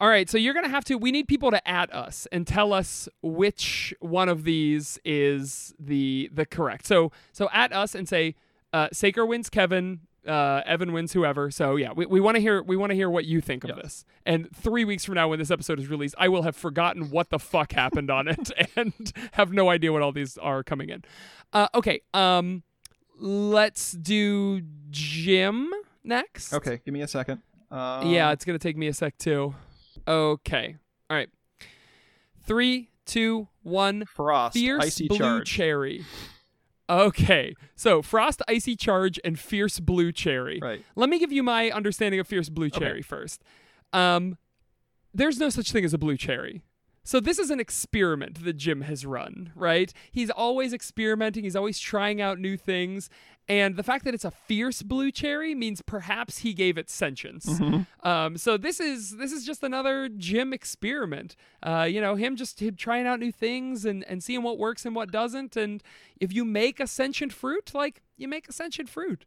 [0.00, 0.96] All right, so you're gonna have to.
[0.98, 6.28] We need people to at us and tell us which one of these is the
[6.34, 6.86] the correct.
[6.86, 8.34] So so at us and say,
[8.72, 11.50] uh, Saker wins Kevin, uh, Evan wins whoever.
[11.50, 13.76] So yeah, we, we want to hear we want to hear what you think of
[13.76, 14.04] this.
[14.24, 17.30] And three weeks from now, when this episode is released, I will have forgotten what
[17.30, 21.04] the fuck happened on it and have no idea what all these are coming in.
[21.52, 22.62] Uh, okay, um,
[23.18, 25.70] let's do Jim
[26.04, 26.52] next.
[26.52, 29.54] okay give me a second um, Yeah, it's gonna take me a sec too.
[30.06, 30.76] Okay.
[31.08, 31.28] All right.
[32.44, 34.04] Three, two, one.
[34.04, 35.50] Frost, Fierce icy blue charge.
[35.50, 36.04] cherry.
[36.90, 40.58] Okay, so frost, icy charge, and fierce blue cherry.
[40.60, 40.84] right.
[40.96, 43.42] Let me give you my understanding of fierce blue cherry first.
[43.92, 44.36] Um,
[45.14, 46.62] there's no such thing as a blue cherry.
[47.04, 49.92] So this is an experiment that Jim has run, right?
[50.10, 53.10] He's always experimenting, he's always trying out new things,
[53.48, 57.46] and the fact that it's a fierce blue cherry means perhaps he gave it sentience.
[57.46, 58.08] Mm-hmm.
[58.08, 61.34] Um, so this is this is just another Jim experiment.
[61.62, 64.86] Uh, you know, him just him trying out new things and and seeing what works
[64.86, 65.56] and what doesn't.
[65.56, 65.82] And
[66.20, 69.24] if you make a sentient fruit, like you make a sentient fruit.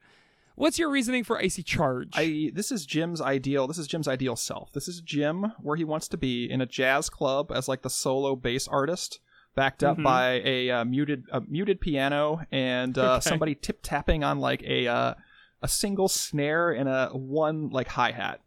[0.56, 2.12] What's your reasoning for icy charge?
[2.16, 3.68] I this is Jim's ideal.
[3.68, 4.72] This is Jim's ideal self.
[4.72, 7.89] This is Jim where he wants to be in a jazz club as like the
[7.89, 9.20] solo bass artist,
[9.56, 10.03] backed up Mhm.
[10.03, 13.30] by a uh, muted a muted piano and uh, Okay.
[13.30, 15.14] somebody tip tapping on like a uh,
[15.62, 18.39] a single snare and a one like hi hat.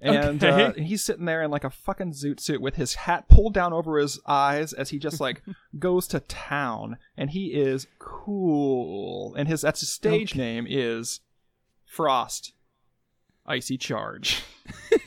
[0.00, 0.64] And Okay.
[0.64, 3.72] uh, he's sitting there in like a fucking zoot suit with his hat pulled down
[3.72, 5.42] over his eyes as he just like
[5.78, 6.96] goes to town.
[7.16, 9.34] And he is cool.
[9.34, 10.38] And his that's his stage Okay.
[10.40, 11.20] name is
[11.92, 12.54] Frost
[13.44, 14.42] Icy Charge.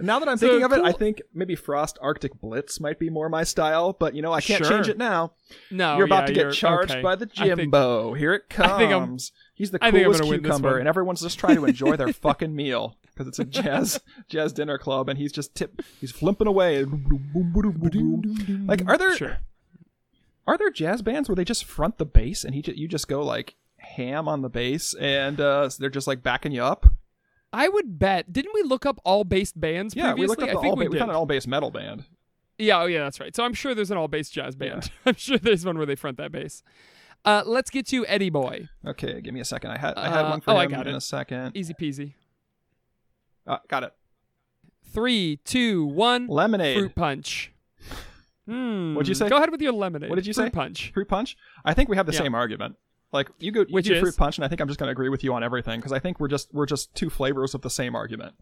[0.00, 3.08] now that I'm So thinking of it, I think maybe Frost Arctic Blitz might be
[3.08, 4.76] more my style, but you know, I can't Sure.
[4.76, 5.32] change it now.
[5.70, 7.00] no, you're about yeah, to get charged okay.
[7.02, 8.12] by the I think- Jimbo.
[8.14, 8.70] Here it comes.
[8.70, 9.16] I think I'm-
[9.54, 11.64] He's the I think I'm coolest gonna win this cucumber, and everyone's just trying to
[11.64, 12.96] enjoy their fucking meal.
[13.14, 13.98] because it's a jazz
[14.28, 16.84] jazz dinner club, and he's just tip he's flimping away.
[16.84, 19.38] Like, are there Sure.
[20.46, 23.24] are there jazz bands where they just front the bass and he you just go
[23.24, 23.56] like
[23.98, 26.86] ham on the bass and uh, they're just like backing you up?
[27.52, 28.32] I would bet.
[28.32, 30.22] Didn't we look up all based bands Yeah, previously?
[30.22, 30.98] we looked up I think all we ba- we did.
[31.00, 32.04] found an all bass metal band.
[32.58, 33.34] Yeah, oh yeah, that's right.
[33.36, 34.90] So I'm sure there's an all bass jazz band.
[35.06, 36.62] I'm sure there's one where they front that bass.
[37.24, 38.68] Uh, let's get to Eddie Boy.
[38.86, 39.70] Okay, give me a second.
[39.72, 40.96] I had I had Uh, one for oh, I him got in it.
[40.96, 41.56] a second.
[41.56, 42.14] Easy peasy.
[43.46, 43.92] Uh, got it.
[44.92, 46.26] Three, two, one.
[46.28, 46.76] Lemonade.
[46.78, 47.52] Fruit punch.
[48.46, 48.94] Hmm.
[48.94, 49.28] What'd you say?
[49.28, 50.08] Go ahead with your lemonade.
[50.10, 50.50] What did you Fruit say?
[50.50, 50.90] punch.
[50.94, 51.36] Fruit punch.
[51.64, 52.18] I think we have the Yeah.
[52.20, 52.76] same argument.
[53.12, 54.00] Like you go, you Which do is?
[54.00, 55.92] fruit punch, and I think I'm just going to agree with you on everything because
[55.92, 58.34] I think we're just we're just two flavors of the same argument.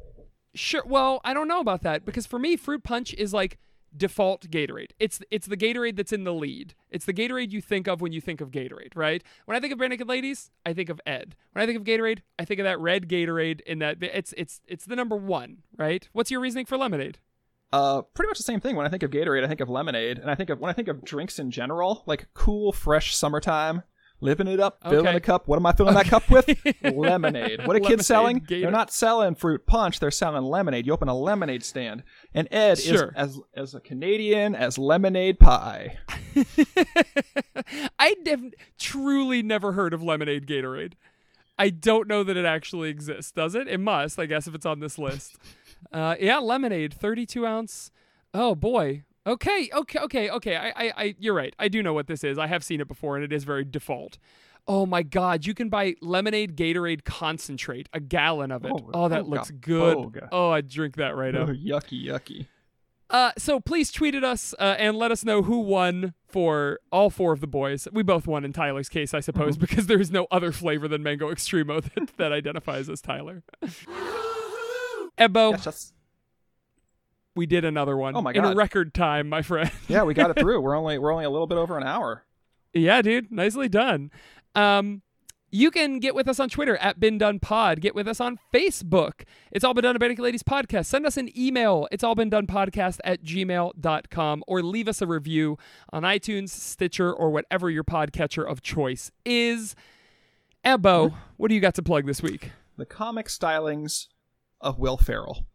[0.54, 0.82] Sure.
[0.84, 3.58] Well, I don't know about that because for me, fruit punch is like
[3.96, 4.90] default Gatorade.
[4.98, 6.74] It's it's the Gatorade that's in the lead.
[6.90, 9.22] It's the Gatorade you think of when you think of Gatorade, right?
[9.44, 11.36] When I think of Barenaked Ladies, I think of Ed.
[11.52, 13.60] When I think of Gatorade, I think of that red Gatorade.
[13.62, 16.08] In that it's it's it's the number one, right?
[16.12, 17.18] What's your reasoning for lemonade?
[17.72, 18.76] Uh, pretty much the same thing.
[18.76, 20.72] When I think of Gatorade, I think of lemonade, and I think of when I
[20.72, 23.82] think of drinks in general, like cool, fresh summertime,
[24.20, 25.16] living it up, filling Okay.
[25.16, 25.46] a cup.
[25.48, 26.48] What am I filling that cup with?
[26.82, 27.66] lemonade.
[27.66, 28.38] What are kids selling?
[28.38, 30.00] Gator- They're not selling fruit punch.
[30.00, 30.86] They're selling lemonade.
[30.86, 32.02] You open a lemonade stand,
[32.34, 33.08] and Ed Sure.
[33.08, 35.98] is as as a Canadian as lemonade pie.
[37.98, 38.42] I have
[38.78, 40.92] truly never heard of lemonade Gatorade.
[41.58, 43.32] I don't know that it actually exists.
[43.32, 43.66] Does it?
[43.68, 45.38] It must, I guess, if it's on this list.
[45.92, 47.90] Uh, yeah, lemonade, 32 ounce.
[48.34, 49.04] Oh boy.
[49.26, 50.56] Okay, okay, okay, okay.
[50.56, 51.54] I, I, I, you're right.
[51.58, 52.38] I do know what this is.
[52.38, 54.18] I have seen it before, and it is very default.
[54.68, 55.46] Oh my God!
[55.46, 58.72] You can buy lemonade Gatorade concentrate, a gallon of it.
[58.74, 59.96] Oh, Oh, that looks good.
[59.96, 61.48] Oh, Oh, I'd drink that right up.
[61.48, 62.46] Oh, yucky, yucky.
[63.08, 67.08] Uh, so please tweet at us uh, and let us know who won for all
[67.08, 67.86] four of the boys.
[67.92, 69.60] We both won in Tyler's case, I suppose, Mm-hmm.
[69.60, 73.44] because there is no other flavor than Mango Extremo that, that identifies as Tyler.
[75.18, 75.92] Ebo, Yes, that's-
[77.36, 78.56] we did another one Oh my in God.
[78.56, 79.70] record time, my friend.
[79.88, 80.60] yeah, we got it through.
[80.62, 82.24] We're only we're only a little bit over an hour.
[82.72, 84.10] yeah, dude, nicely done.
[84.54, 85.02] Um,
[85.52, 87.80] you can get with us on Twitter at Been Done Pod.
[87.80, 89.22] Get with us on Facebook.
[89.52, 90.86] It's all been done at Bandic Ladies Podcast.
[90.86, 91.86] Send us an email.
[91.92, 95.56] It's all been done podcast at gmail.com or leave us a review
[95.92, 99.74] on iTunes, Stitcher, or whatever your podcatcher of choice is.
[100.64, 102.50] Ebo, what do you got to plug this week?
[102.76, 104.08] The comic stylings
[104.60, 105.46] of Will Ferrell.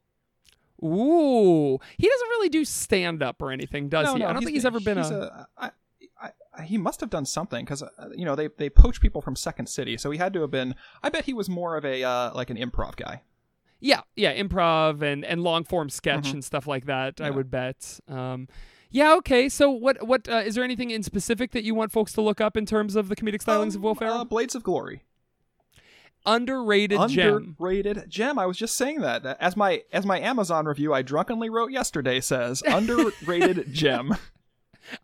[0.84, 4.20] Ooh, he doesn't really do stand up or anything, does no, he?
[4.20, 5.48] no, I don't think he's ever been he's a.
[5.58, 5.72] I,
[6.22, 9.22] I, I, he must have done something because uh, you know they they poach people
[9.22, 10.76] from Second City, so he had to have been.
[11.04, 13.22] I bet he was more of a uh, like an improv guy.
[13.80, 16.34] Yeah, yeah, improv and and long form sketch Mhm.
[16.34, 17.20] and stuff like that.
[17.22, 18.00] I would bet.
[18.08, 18.48] Um,
[18.92, 19.50] yeah, okay.
[19.50, 22.40] So what what uh, is there anything in specific that you want folks to look
[22.42, 24.18] up in terms of the comedic stylings of Will Um, Ferrell?
[24.18, 25.04] uh, Blades of Glory,
[26.26, 27.36] Underrated gem.
[27.60, 28.38] underrated gem.
[28.38, 32.20] I was just saying that as my as my Amazon review I drunkenly wrote yesterday
[32.20, 34.16] says underrated gem.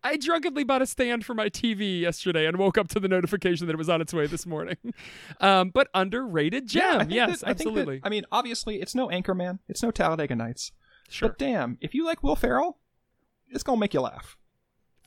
[0.03, 3.67] I drunkenly bought a stand for my TV yesterday and woke up to the notification
[3.67, 4.77] that it was on its way this morning.
[5.39, 6.99] Um, but underrated Yeah, I gem.
[6.99, 8.01] think yes, that- I think that- absolutely.
[8.03, 10.71] I mean, obviously, it's no Anchorman, it's no Talladega Nights,
[11.09, 11.29] sure.
[11.29, 12.79] but damn, if you like Will Ferrell,
[13.49, 14.35] it's gonna make you laugh.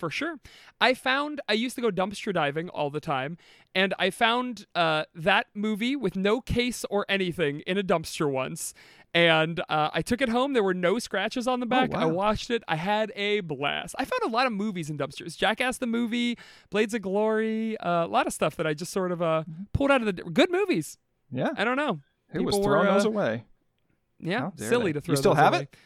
[0.01, 0.40] For sure.
[0.80, 3.36] I found I used to go dumpster diving all the time,
[3.74, 8.74] and I found uh, that movie with no case or anything in a dumpster once.
[9.12, 10.53] And uh, I took it home.
[10.53, 11.92] There were no scratches on the back.
[11.94, 12.12] I wow.
[12.12, 12.62] watched it.
[12.68, 13.96] I had a blast.
[13.98, 15.36] I found a lot of movies in dumpsters.
[15.36, 16.38] Jackass the movie,
[16.70, 19.42] Blades of Glory, uh, a lot of stuff that I just sort of uh,
[19.72, 20.96] pulled out of the good movies.
[21.32, 22.01] Yeah, I don't know.
[22.28, 23.44] who was throwing were, those uh, away?
[24.20, 25.01] Yeah, silly they.
[25.01, 25.12] to throw.
[25.12, 25.62] You still have away.
[25.62, 25.76] it?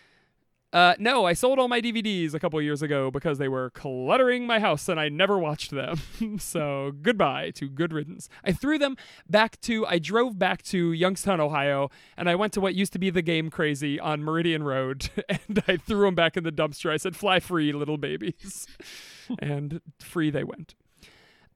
[0.75, 4.45] Uh, no, I sold all my DVDs a couple years ago because they were cluttering
[4.45, 6.01] my house and I never watched them.
[6.41, 8.29] so goodbye to good riddance.
[8.43, 8.97] I threw them
[9.31, 12.99] back to, I drove back to Youngstown, Ohio, and I went to what used to
[12.99, 16.91] be the Game Crazy on Meridian Road, and I threw them back in the dumpster.
[16.91, 18.67] I said, "Fly free, little babies,"
[19.39, 20.75] and free they went.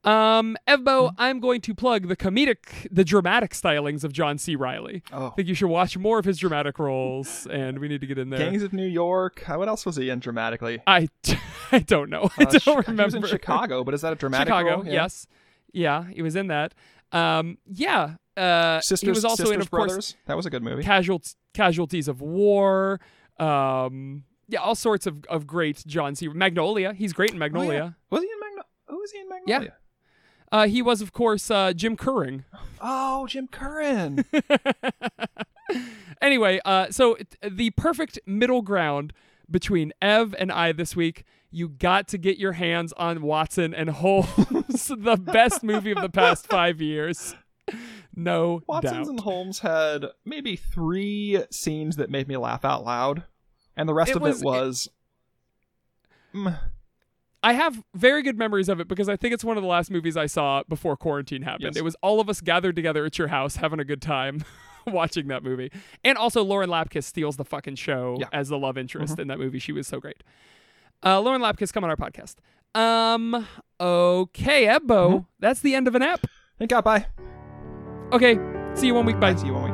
[0.05, 4.55] Um, Evbo, I'm going to plug the comedic, the dramatic stylings of John C.
[4.55, 5.03] Reilly.
[5.11, 8.07] Oh, I think you should watch more of his dramatic roles, and we need to
[8.07, 8.39] get in there.
[8.39, 9.47] Gangs of New York.
[9.49, 10.81] Uh, What else was he in dramatically?
[10.87, 11.09] I,
[11.73, 12.29] I don't know.
[12.37, 13.17] I Uh, don't remember.
[13.17, 14.85] He was in Chicago, but is that a dramatic Chicago, role?
[14.85, 14.91] Yeah.
[14.93, 15.27] yes,
[15.73, 16.73] yeah, he was in that.
[17.11, 19.91] Um, yeah, uh, Sisters, he was also Sisters in, of Brothers.
[19.93, 20.83] course, That was a good movie.
[20.83, 23.01] casualt- casualties of war.
[23.37, 26.27] Um, yeah, all sorts of, of great John C.
[26.29, 26.93] Magnolia.
[26.93, 27.49] He's great in Oh, yeah.
[27.51, 27.95] Magnolia.
[28.09, 28.65] Was he in Magnolia?
[28.87, 29.61] Who was he in Magnolia?
[29.69, 29.75] Yeah.
[30.51, 32.43] Uh, he was, of course, uh, Jim Kurring.
[32.81, 34.25] Oh, Jim Curran.
[36.21, 39.13] anyway, uh, so it- the perfect middle ground
[39.49, 41.23] between Ev and I this week.
[41.51, 46.09] You got to get your hands on Watson and Holmes, the best movie of the
[46.09, 47.35] past five years.
[48.15, 49.07] no Watson's doubt.
[49.07, 53.23] and Holmes had maybe three scenes that made me laugh out loud,
[53.75, 54.89] and the rest It of was- it was.
[56.35, 56.59] Mm,
[57.41, 59.89] I have very good memories of it because I think it's one of the last
[59.91, 61.63] movies I saw before quarantine happened.
[61.75, 61.77] Yes.
[61.77, 64.43] It was all of us gathered together at your house having a good time
[64.87, 65.71] watching that movie.
[66.03, 68.25] And also Lauren Lapkus steals the fucking show Yeah.
[68.25, 68.35] Mm-hmm.
[68.35, 69.59] as the love interest in that movie.
[69.59, 70.21] She was so great.
[71.03, 72.35] Uh, Lauren Lapkus, come on our podcast.
[72.75, 73.31] Um
[73.79, 73.83] Mm-hmm.
[73.85, 75.25] okay, Ebbo.
[75.39, 76.25] That's the end of an app.
[76.57, 76.83] thank God.
[76.83, 77.05] Bye.
[78.11, 78.37] Okay.
[78.75, 79.19] See you one week.
[79.19, 79.35] Bye.
[79.35, 79.68] See you one week.